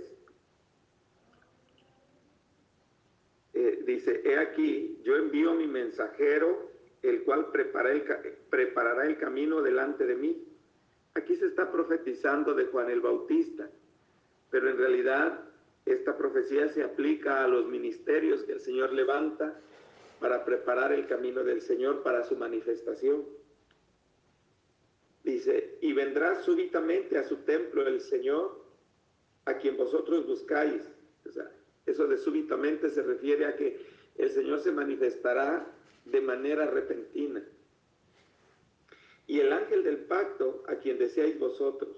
Eh, 3.59 3.81
dice, 3.87 4.21
he 4.23 4.37
aquí, 4.37 4.99
yo 5.03 5.15
envío 5.15 5.55
mi 5.55 5.65
mensajero, 5.65 6.69
el 7.01 7.23
cual 7.23 7.47
preparará 7.51 9.07
el 9.07 9.17
camino 9.17 9.63
delante 9.63 10.05
de 10.05 10.15
mí. 10.15 10.45
Aquí 11.15 11.35
se 11.35 11.47
está 11.47 11.71
profetizando 11.71 12.53
de 12.53 12.65
Juan 12.65 12.91
el 12.91 13.01
Bautista, 13.01 13.67
pero 14.51 14.69
en 14.69 14.77
realidad 14.77 15.43
esta 15.87 16.15
profecía 16.15 16.69
se 16.69 16.83
aplica 16.83 17.43
a 17.43 17.47
los 17.47 17.65
ministerios 17.65 18.43
que 18.43 18.51
el 18.51 18.59
Señor 18.59 18.93
levanta 18.93 19.59
para 20.19 20.45
preparar 20.45 20.93
el 20.93 21.07
camino 21.07 21.43
del 21.43 21.63
Señor 21.63 22.03
para 22.03 22.25
su 22.25 22.35
manifestación. 22.35 23.25
Dice, 25.23 25.79
y 25.81 25.93
vendrá 25.93 26.43
súbitamente 26.43 27.17
a 27.17 27.23
su 27.23 27.37
templo 27.37 27.87
el 27.87 28.01
Señor, 28.01 28.63
a 29.45 29.57
quien 29.57 29.77
vosotros 29.77 30.27
buscáis. 30.27 30.83
O 31.27 31.31
sea, 31.31 31.51
eso 31.87 32.05
de 32.05 32.17
súbitamente 32.17 32.89
se 32.89 33.01
refiere 33.01 33.45
a 33.45 33.55
que 33.55 33.79
el 34.17 34.29
Señor 34.29 34.59
se 34.59 34.71
manifestará 34.71 35.65
de 36.05 36.21
manera 36.21 36.65
repentina. 36.65 37.43
Y 39.25 39.39
el 39.39 39.51
ángel 39.51 39.83
del 39.83 40.05
pacto, 40.05 40.63
a 40.67 40.75
quien 40.75 40.97
deseáis 40.97 41.39
vosotros, 41.39 41.97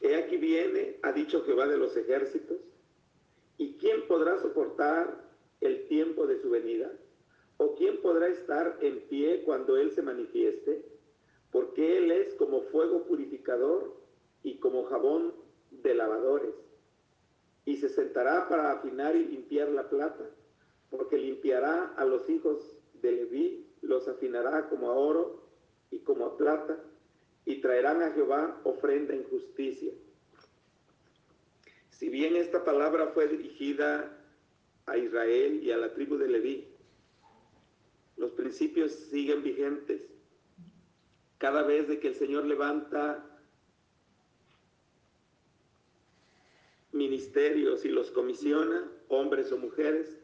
he 0.00 0.16
aquí 0.16 0.36
viene, 0.36 0.98
ha 1.02 1.12
dicho 1.12 1.42
Jehová 1.44 1.66
de 1.66 1.78
los 1.78 1.96
ejércitos, 1.96 2.58
¿y 3.56 3.74
quién 3.74 4.06
podrá 4.06 4.38
soportar 4.40 5.30
el 5.60 5.86
tiempo 5.88 6.26
de 6.26 6.40
su 6.40 6.50
venida? 6.50 6.92
¿O 7.56 7.74
quién 7.76 8.00
podrá 8.02 8.28
estar 8.28 8.78
en 8.82 9.00
pie 9.08 9.42
cuando 9.44 9.76
Él 9.76 9.92
se 9.92 10.02
manifieste? 10.02 10.84
Porque 11.50 11.98
Él 11.98 12.10
es 12.10 12.34
como 12.34 12.62
fuego 12.62 13.04
purificador 13.04 13.94
y 14.42 14.56
como 14.58 14.84
jabón 14.84 15.34
de 15.70 15.94
lavadores 15.94 16.54
y 17.64 17.76
se 17.76 17.88
sentará 17.88 18.48
para 18.48 18.72
afinar 18.72 19.14
y 19.14 19.24
limpiar 19.24 19.68
la 19.68 19.88
plata, 19.88 20.24
porque 20.90 21.16
limpiará 21.16 21.94
a 21.96 22.04
los 22.04 22.28
hijos 22.28 22.78
de 23.00 23.12
Leví, 23.12 23.66
los 23.82 24.08
afinará 24.08 24.68
como 24.68 24.90
a 24.90 24.94
oro 24.94 25.42
y 25.90 25.98
como 26.00 26.26
a 26.26 26.36
plata, 26.36 26.78
y 27.44 27.60
traerán 27.60 28.02
a 28.02 28.12
Jehová 28.12 28.60
ofrenda 28.64 29.14
en 29.14 29.24
justicia. 29.24 29.92
Si 31.90 32.08
bien 32.08 32.36
esta 32.36 32.64
palabra 32.64 33.08
fue 33.08 33.28
dirigida 33.28 34.18
a 34.86 34.96
Israel 34.96 35.62
y 35.62 35.70
a 35.70 35.76
la 35.76 35.94
tribu 35.94 36.16
de 36.16 36.28
Leví, 36.28 36.68
los 38.16 38.32
principios 38.32 38.92
siguen 38.92 39.42
vigentes. 39.42 40.02
Cada 41.38 41.62
vez 41.62 41.86
que 41.98 42.08
el 42.08 42.14
Señor 42.14 42.44
levanta 42.44 43.31
ministerios 46.92 47.84
y 47.84 47.88
los 47.88 48.10
comisiona, 48.10 48.90
hombres 49.08 49.50
o 49.50 49.58
mujeres. 49.58 50.18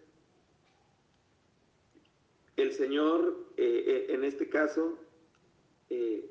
El 2.57 2.73
Señor, 2.73 3.53
eh, 3.57 3.85
eh, 3.87 4.07
en 4.15 4.25
este 4.25 4.49
caso, 4.49 4.99
eh, 5.91 6.29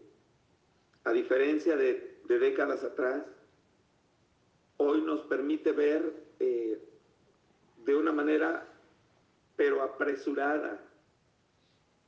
a 1.04 1.12
diferencia 1.12 1.76
de, 1.76 2.16
décadas 2.28 2.84
atrás, 2.84 3.24
hoy 4.76 5.02
nos 5.02 5.22
permite 5.22 5.72
ver 5.72 6.28
de 6.40 7.96
una 7.96 8.12
manera, 8.12 8.68
pero 9.56 9.82
apresurada, 9.82 10.86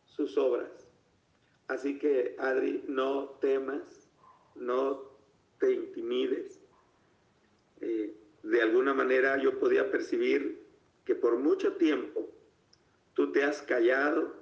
sus 0.03 0.37
obras. 0.37 0.89
Así 1.69 1.97
que, 1.97 2.35
Adri, 2.37 2.83
no 2.89 3.29
temas, 3.39 4.11
no 4.55 5.09
te 5.57 5.71
intimides. 5.71 6.59
De 8.43 8.61
alguna 8.61 8.93
manera 8.93 9.37
yo 9.37 9.59
podía 9.59 9.91
percibir 9.91 10.65
que 11.05 11.15
por 11.15 11.37
mucho 11.37 11.73
tiempo 11.73 12.29
tú 13.13 13.31
te 13.31 13.43
has 13.43 13.61
callado 13.61 14.33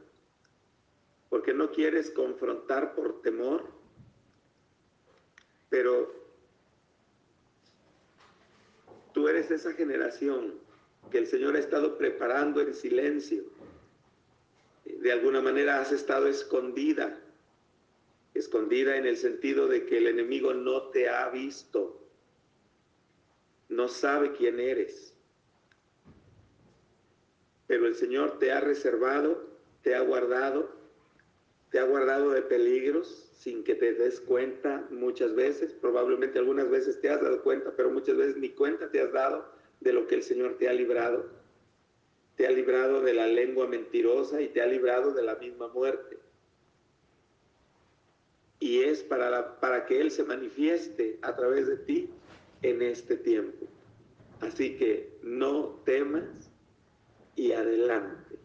porque 1.30 1.54
no 1.54 1.72
quieres 1.72 2.12
confrontar 2.12 2.96
por 2.96 3.22
temor, 3.22 3.66
pero 5.70 6.14
tú 9.14 9.28
eres 9.28 9.52
esa 9.52 9.74
generación 9.74 10.56
que 11.12 11.18
el 11.18 11.28
Señor 11.28 11.56
ha 11.56 11.60
estado 11.60 11.98
preparando 11.98 12.62
en 12.62 12.74
silencio. 12.74 13.44
De 14.86 15.12
alguna 15.12 15.42
manera 15.42 15.82
has 15.82 15.92
estado 15.92 16.28
escondida, 16.28 17.20
escondida 18.34 18.96
en 18.96 19.06
el 19.06 19.18
sentido 19.18 19.68
de 19.68 19.86
que 19.86 19.98
el 19.98 20.08
enemigo 20.08 20.54
no 20.54 20.90
te 20.90 21.10
ha 21.10 21.30
visto 21.30 22.07
no 23.70 23.88
sabe 23.88 24.34
quién 24.34 24.60
eres. 24.60 25.14
Pero 27.68 27.86
el 27.86 27.96
Señor 27.96 28.40
te 28.40 28.52
ha 28.52 28.62
reservado, 28.62 29.46
te 29.82 29.94
ha 29.94 30.02
guardado, 30.02 30.72
te 31.70 31.80
ha 31.80 31.84
guardado 31.84 32.32
de 32.32 32.42
peligros 32.42 33.30
sin 33.34 33.64
que 33.64 33.76
te 33.76 33.94
des 33.94 34.22
cuenta 34.22 34.88
muchas 34.90 35.36
veces. 35.36 35.74
Probablemente 35.74 36.40
algunas 36.40 36.70
veces 36.70 37.00
te 37.02 37.10
has 37.10 37.22
dado 37.22 37.44
cuenta, 37.44 37.74
pero 37.76 37.90
muchas 37.90 38.16
veces 38.16 38.38
ni 38.38 38.50
cuenta 38.50 38.90
te 38.90 39.02
has 39.02 39.12
dado 39.12 39.46
de 39.82 39.94
lo 39.94 40.08
que 40.08 40.16
el 40.16 40.24
Señor 40.24 40.58
te 40.58 40.70
ha 40.70 40.74
librado. 40.74 41.30
Te 42.36 42.48
ha 42.48 42.52
librado 42.52 43.02
de 43.02 43.14
la 43.14 43.28
lengua 43.28 43.68
mentirosa 43.68 44.42
y 44.42 44.48
te 44.48 44.62
ha 44.62 44.68
librado 44.68 45.12
de 45.14 45.24
la 45.24 45.36
misma 45.36 45.68
muerte. 45.68 46.18
Y 48.60 48.84
es 48.84 49.04
para, 49.04 49.60
para 49.60 49.86
que 49.86 50.00
Él 50.00 50.10
se 50.10 50.24
manifieste 50.24 51.20
a 51.22 51.36
través 51.36 51.68
de 51.68 51.78
ti 51.78 52.10
en 52.62 52.82
este 52.82 53.16
tiempo. 53.18 53.66
Así 54.40 54.78
que 54.78 55.18
no 55.24 55.82
temas 55.86 56.52
y 57.36 57.52
adelante. 57.52 58.38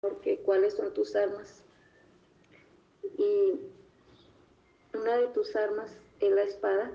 Porque 0.00 0.38
cuáles 0.40 0.74
son 0.74 0.92
tus 0.94 1.14
armas. 1.16 1.64
Y 3.16 3.60
una 4.94 5.16
de 5.16 5.28
tus 5.28 5.54
armas 5.56 5.96
es 6.20 6.30
la 6.30 6.42
espada, 6.42 6.92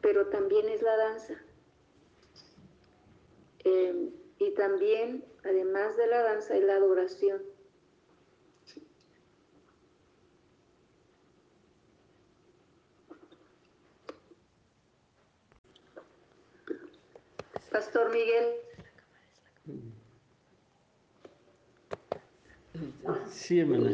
pero 0.00 0.28
también 0.28 0.68
es 0.68 0.82
la 0.82 0.96
danza. 0.96 1.34
Eh, 3.64 4.10
y 4.38 4.54
también, 4.54 5.24
además 5.44 5.96
de 5.96 6.06
la 6.06 6.22
danza, 6.22 6.56
es 6.56 6.64
la 6.64 6.76
adoración. 6.76 7.42
Pastor 17.78 18.10
Miguel. 18.12 18.46
Sí, 23.30 23.60
hermana. 23.60 23.92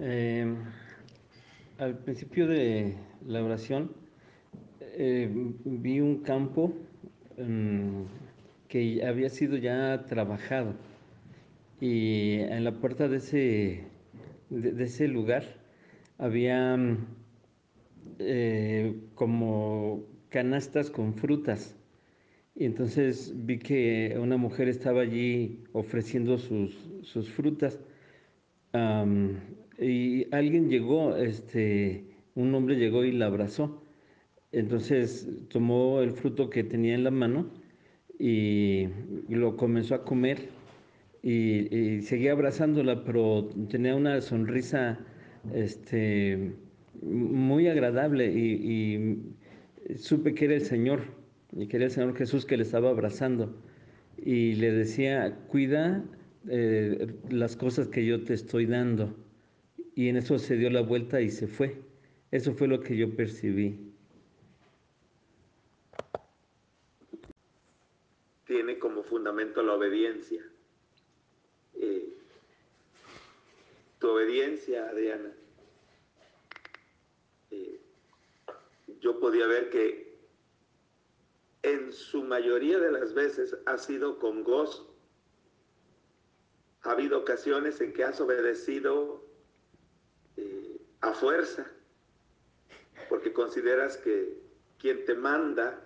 Eh, 0.00 0.56
al 1.78 1.98
principio 1.98 2.48
de 2.48 2.96
la 3.28 3.44
oración 3.44 3.92
eh, 4.80 5.30
vi 5.64 6.00
un 6.00 6.20
campo 6.24 6.72
um, 7.36 8.08
que 8.66 9.06
había 9.06 9.28
sido 9.30 9.56
ya 9.56 10.06
trabajado 10.06 10.74
y 11.80 12.40
en 12.40 12.64
la 12.64 12.72
puerta 12.72 13.06
de 13.06 13.18
ese, 13.18 13.84
de, 14.48 14.82
ese 14.82 15.06
lugar 15.06 15.44
había 16.18 16.76
eh, 18.18 19.00
como 19.14 20.10
canastas 20.30 20.90
con 20.90 21.14
frutas. 21.14 21.76
Y 22.54 22.64
entonces 22.64 23.32
vi 23.36 23.58
que 23.58 24.16
una 24.20 24.36
mujer 24.36 24.68
estaba 24.68 25.02
allí 25.02 25.64
ofreciendo 25.72 26.38
sus, 26.38 26.74
frutas. 27.34 27.78
y 29.78 30.34
alguien 30.34 30.68
llegó, 30.68 31.16
este, 31.16 32.04
un 32.34 32.54
hombre 32.54 32.76
llegó 32.76 33.04
y 33.04 33.12
la 33.12 33.26
abrazó. 33.26 33.82
Entonces 34.52 35.28
tomó 35.48 36.00
el 36.00 36.12
fruto 36.12 36.50
que 36.50 36.64
tenía 36.64 36.94
en 36.94 37.04
la 37.04 37.10
mano 37.10 37.50
y 38.18 38.88
lo 39.28 39.56
comenzó 39.56 39.94
a 39.94 40.04
comer 40.04 40.48
y, 41.22 42.00
seguía 42.02 42.32
abrazándola, 42.32 43.04
pero 43.04 43.48
tenía 43.68 43.94
una 43.94 44.20
sonrisa 44.20 44.98
este, 45.54 46.52
muy 47.02 47.68
agradable 47.68 48.32
y, 48.32 49.34
supe 49.98 50.34
que 50.34 50.46
era 50.46 50.54
el 50.54 50.62
Señor 50.62 51.00
y 51.52 51.66
que 51.66 51.76
era 51.76 51.86
el 51.86 51.90
Señor 51.90 52.16
Jesús 52.16 52.44
que 52.44 52.56
le 52.56 52.62
estaba 52.62 52.90
abrazando 52.90 53.54
y 54.16 54.54
le 54.54 54.72
decía, 54.72 55.38
cuida 55.48 56.04
eh, 56.48 57.14
las 57.30 57.56
cosas 57.56 57.88
que 57.88 58.04
yo 58.04 58.24
te 58.24 58.34
estoy 58.34 58.66
dando. 58.66 59.14
Y 59.94 60.08
en 60.08 60.16
eso 60.16 60.38
se 60.38 60.56
dio 60.56 60.70
la 60.70 60.82
vuelta 60.82 61.20
y 61.20 61.30
se 61.30 61.46
fue. 61.46 61.76
Eso 62.30 62.54
fue 62.54 62.68
lo 62.68 62.80
que 62.80 62.96
yo 62.96 63.14
percibí. 63.14 63.92
Tiene 68.46 68.78
como 68.78 69.02
fundamento 69.02 69.62
la 69.62 69.74
obediencia. 69.74 70.42
Eh, 71.74 72.14
tu 73.98 74.08
obediencia, 74.08 74.88
Adriana. 74.88 75.32
Eh, 77.50 77.80
yo 79.10 79.18
podía 79.18 79.48
ver 79.48 79.70
que 79.70 80.16
en 81.62 81.92
su 81.92 82.22
mayoría 82.22 82.78
de 82.78 82.92
las 82.92 83.12
veces 83.12 83.56
ha 83.66 83.76
sido 83.76 84.20
con 84.20 84.44
gozo. 84.44 84.94
Ha 86.82 86.92
habido 86.92 87.18
ocasiones 87.18 87.80
en 87.80 87.92
que 87.92 88.04
has 88.04 88.20
obedecido 88.20 89.24
eh, 90.36 90.80
a 91.00 91.12
fuerza 91.12 91.66
porque 93.08 93.32
consideras 93.32 93.96
que 93.96 94.40
quien 94.78 95.04
te 95.04 95.16
manda, 95.16 95.84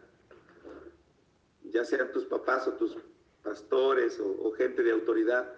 ya 1.63 1.83
sean 1.83 2.13
tus 2.13 2.27
papás 2.27 2.69
o 2.69 2.75
tus 2.75 2.99
pastores 3.43 4.21
o, 4.21 4.53
gente 4.53 4.83
de 4.83 4.93
autoridad, 4.93 5.51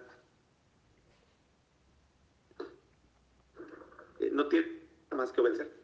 eh, 4.19 4.29
no 4.31 4.47
tiene 4.47 4.87
más 5.11 5.33
que 5.33 5.41
obedecer. 5.41 5.76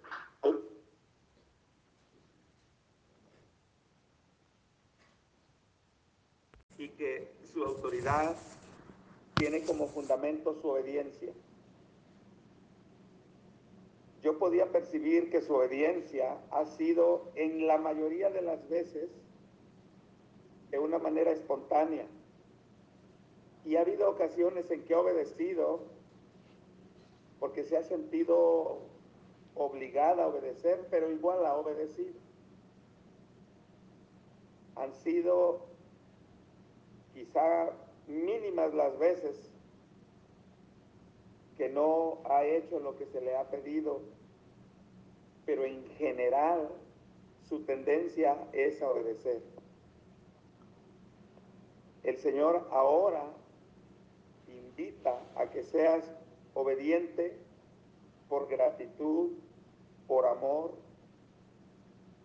Y 6.83 6.89
que 6.89 7.31
su 7.53 7.63
autoridad 7.63 8.35
tiene 9.35 9.63
como 9.63 9.87
fundamento 9.87 10.53
su 10.61 10.67
obediencia 10.67 11.33
yo 14.23 14.39
podía 14.39 14.71
percibir 14.71 15.29
que 15.29 15.41
su 15.41 15.53
obediencia 15.53 16.37
ha 16.49 16.65
sido 16.65 17.29
en 17.35 17.67
la 17.67 17.77
mayoría 17.77 18.29
de 18.29 18.41
las 18.41 18.67
veces 18.69 19.09
de 20.71 20.79
una 20.79 20.97
manera 20.97 21.31
espontánea. 21.31 22.07
Y 23.65 23.75
ha 23.75 23.81
habido 23.81 24.09
ocasiones 24.09 24.71
en 24.71 24.85
que 24.85 24.93
ha 24.93 25.01
obedecido 25.01 25.81
porque 27.39 27.65
se 27.65 27.75
ha 27.75 27.83
sentido 27.83 28.79
obligada 29.55 30.23
a 30.23 30.27
obedecer, 30.27 30.87
pero 30.89 31.11
igual 31.11 31.45
ha 31.45 31.55
obedecido. 31.55 32.13
Han 34.77 34.93
sido 34.93 35.65
quizá 37.13 37.71
mínimas 38.07 38.73
las 38.73 38.97
veces 38.97 39.49
que 41.57 41.69
no 41.69 42.19
ha 42.25 42.43
hecho 42.45 42.79
lo 42.79 42.97
que 42.97 43.05
se 43.05 43.21
le 43.21 43.35
ha 43.35 43.49
pedido, 43.49 44.01
pero 45.45 45.65
en 45.65 45.85
general 45.97 46.69
su 47.47 47.63
tendencia 47.63 48.37
es 48.53 48.81
a 48.81 48.89
obedecer. 48.89 49.41
El 52.03 52.17
Señor 52.17 52.67
ahora 52.71 53.23
invita 54.47 55.21
a 55.35 55.49
que 55.49 55.63
seas 55.63 56.03
obediente 56.53 57.37
por 58.27 58.47
gratitud, 58.47 59.31
por 60.07 60.25
amor 60.25 60.73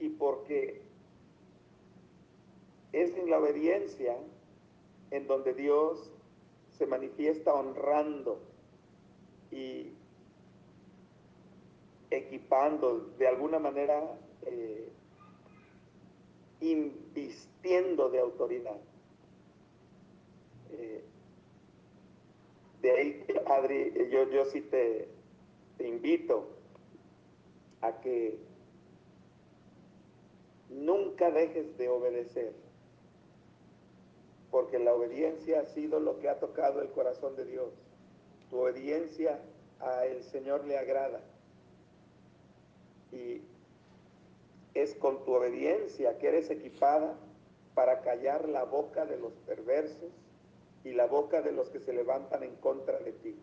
y 0.01 0.09
porque 0.09 0.83
es 2.93 3.15
en 3.17 3.31
la 3.31 3.39
obediencia 3.39 4.17
en 5.11 5.27
donde 5.27 5.55
Dios 5.55 6.11
se 6.77 6.87
manifiesta 6.87 7.55
honrando 7.55 8.41
y 9.51 9.93
equipando, 12.11 13.11
de 13.19 13.29
alguna 13.29 13.59
manera 13.59 14.19
eh, 14.47 14.89
invistiendo 16.61 18.11
de 18.11 18.21
autoridad. 18.21 18.79
Eh, 20.71 21.05
de 22.83 22.91
ahí, 22.91 23.25
Adri, 23.47 23.93
yo, 24.11 24.31
yo 24.31 24.45
sí 24.47 24.61
te 24.63 25.09
invito 25.81 26.49
a 27.81 28.01
que 28.01 28.39
nunca 30.71 31.31
dejes 31.31 31.77
de 31.79 31.89
obedecer, 31.89 32.53
porque 34.51 34.79
la 34.79 34.95
obediencia 34.95 35.61
ha 35.61 35.65
sido 35.67 36.01
lo 36.01 36.19
que 36.19 36.29
ha 36.29 36.39
tocado 36.39 36.81
el 36.81 36.91
corazón 36.91 37.37
de 37.37 37.45
Dios 37.45 37.73
tu 38.51 38.61
obediencia 38.61 39.39
a 39.81 40.07
el 40.07 40.23
Señor 40.25 40.65
le 40.65 40.79
agrada. 40.79 41.21
Y 43.13 43.43
es 44.75 44.95
con 44.95 45.25
tu 45.25 45.35
obediencia 45.35 46.19
que 46.19 46.29
eres 46.29 46.51
equipada 46.51 47.15
para 47.75 48.01
callar 48.01 48.49
la 48.49 48.65
boca 48.65 49.07
de 49.07 49.19
los 49.19 49.33
perversos 49.47 50.13
y 50.85 50.93
la 50.93 51.07
boca 51.07 51.43
de 51.43 51.53
los 51.53 51.69
que 51.71 51.81
se 51.81 51.93
levantan 51.93 52.43
en 52.43 52.55
contra 52.57 52.99
de 52.99 53.13
ti. 53.13 53.37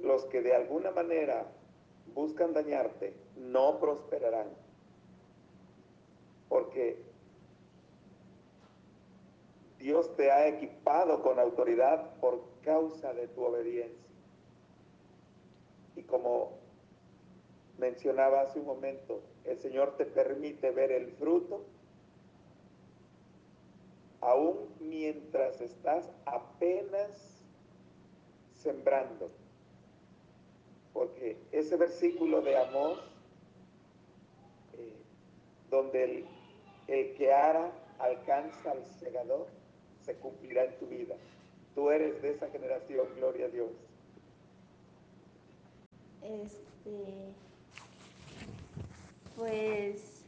Los 0.00 0.24
que 0.26 0.42
de 0.42 0.54
alguna 0.54 0.90
manera 0.90 1.46
buscan 2.14 2.52
dañarte 2.52 3.14
no 3.36 3.78
prosperarán, 3.78 4.48
porque 6.48 7.02
Dios 9.86 10.16
te 10.16 10.32
ha 10.32 10.48
equipado 10.48 11.22
con 11.22 11.38
autoridad 11.38 12.18
por 12.18 12.42
causa 12.64 13.12
de 13.12 13.28
tu 13.28 13.44
obediencia. 13.44 14.10
Y 15.94 16.02
como 16.02 16.58
mencionaba 17.78 18.40
hace 18.40 18.58
un 18.58 18.66
momento, 18.66 19.20
el 19.44 19.56
Señor 19.60 19.96
te 19.96 20.04
permite 20.04 20.72
ver 20.72 20.90
el 20.90 21.12
fruto 21.12 21.62
aún 24.20 24.74
mientras 24.80 25.60
estás 25.60 26.10
apenas 26.24 27.44
sembrando. 28.54 29.30
Porque 30.94 31.36
ese 31.52 31.76
versículo 31.76 32.42
de 32.42 32.56
Amós, 32.56 32.98
eh, 34.72 34.96
donde 35.70 36.02
el, 36.02 36.26
el 36.88 37.14
que 37.14 37.32
ara 37.32 37.70
alcanza 38.00 38.72
al 38.72 38.84
segador, 38.84 39.55
se 40.06 40.14
cumplirá 40.14 40.64
en 40.64 40.78
tu 40.78 40.86
vida. 40.86 41.16
Tú 41.74 41.90
eres 41.90 42.22
de 42.22 42.30
esa 42.30 42.48
generación, 42.48 43.06
gloria 43.16 43.46
a 43.46 43.48
Dios. 43.48 43.70
Este, 46.22 47.34
pues 49.36 50.24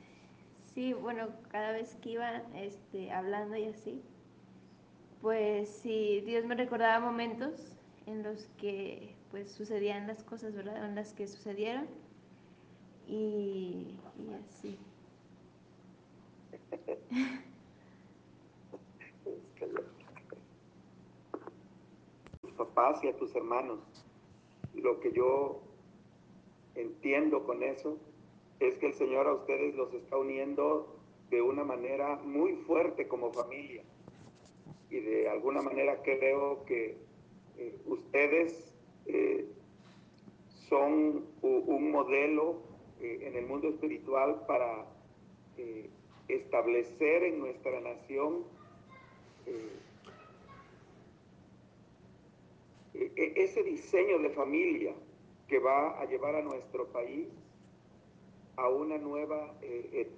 sí, 0.74 0.92
bueno, 0.92 1.28
cada 1.50 1.72
vez 1.72 1.96
que 2.02 2.10
iba 2.10 2.42
este, 2.54 3.10
hablando 3.10 3.56
y 3.56 3.64
así, 3.64 4.02
pues 5.22 5.68
sí, 5.68 6.20
Dios 6.26 6.44
me 6.44 6.54
recordaba 6.54 7.00
momentos 7.00 7.78
en 8.06 8.22
los 8.22 8.46
que 8.58 9.14
pues 9.30 9.50
sucedían 9.50 10.06
las 10.06 10.22
cosas, 10.22 10.54
¿verdad? 10.54 10.84
En 10.84 10.94
las 10.94 11.12
que 11.12 11.26
sucedieron 11.26 11.86
y, 13.06 13.96
y 14.18 14.34
así. 14.48 14.78
papás 22.58 23.02
y 23.02 23.08
a 23.08 23.16
tus 23.16 23.34
hermanos. 23.34 23.80
Lo 24.74 25.00
que 25.00 25.12
yo 25.12 25.62
entiendo 26.74 27.44
con 27.44 27.62
eso 27.62 27.98
es 28.60 28.76
que 28.78 28.86
el 28.86 28.94
Señor 28.94 29.26
a 29.26 29.34
ustedes 29.34 29.74
los 29.74 29.92
está 29.94 30.16
uniendo 30.16 30.98
de 31.30 31.40
una 31.42 31.64
manera 31.64 32.16
muy 32.16 32.54
fuerte 32.56 33.06
como 33.08 33.32
familia. 33.32 33.82
Y 34.90 35.00
de 35.00 35.28
alguna 35.28 35.62
manera 35.62 36.02
creo 36.02 36.64
que 36.64 36.96
eh, 37.58 37.78
ustedes 37.86 38.74
eh, 39.06 39.46
son 40.68 41.26
un 41.42 41.90
modelo 41.90 42.62
eh, 43.00 43.20
en 43.22 43.36
el 43.36 43.46
mundo 43.46 43.68
espiritual 43.68 44.44
para 44.46 44.86
establecer 46.28 47.24
en 47.24 47.40
nuestra 47.40 47.80
nación 47.80 48.44
eh, 49.48 49.78
e, 52.94 53.12
e, 53.16 53.44
ese 53.44 53.62
diseño 53.62 54.18
de 54.18 54.30
familia 54.30 54.94
que 55.46 55.58
va 55.58 56.00
a 56.00 56.04
llevar 56.04 56.34
a 56.36 56.42
nuestro 56.42 56.86
país 56.88 57.28
a 58.56 58.68
una 58.68 58.98
nueva 58.98 59.54
eh, 59.62 60.10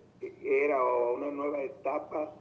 era 0.42 0.82
o 0.82 1.08
a 1.08 1.12
una 1.12 1.30
nueva 1.30 1.62
etapa 1.62 2.34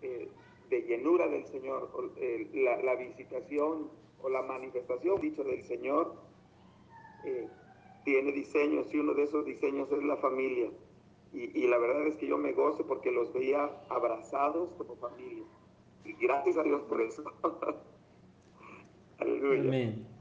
de 0.00 0.82
llenura 0.82 1.26
del 1.28 1.46
Señor, 1.46 2.12
la, 2.52 2.94
visitación 2.94 3.90
o 4.20 4.28
la 4.28 4.42
manifestación, 4.42 5.18
dicho 5.18 5.42
del 5.44 5.62
Señor, 5.62 6.14
tiene 8.04 8.32
diseños 8.32 8.92
y 8.92 8.98
uno 8.98 9.14
de 9.14 9.22
esos 9.22 9.44
diseños 9.46 9.90
es 9.90 10.02
la 10.04 10.16
familia. 10.18 10.70
Y, 11.32 11.66
la 11.66 11.78
verdad 11.78 12.06
es 12.06 12.14
que 12.16 12.28
yo 12.28 12.38
me 12.38 12.52
gozo 12.52 12.86
porque 12.86 13.10
los 13.10 13.32
veía 13.32 13.68
abrazados 13.88 14.72
como 14.78 14.94
familia. 14.96 15.42
Gracias 16.04 16.56
a 16.56 16.62
Dios 16.62 16.82
por 16.82 17.00
eso. 17.00 17.24
Aleluya. 19.18 19.60
Amén. 19.60 20.13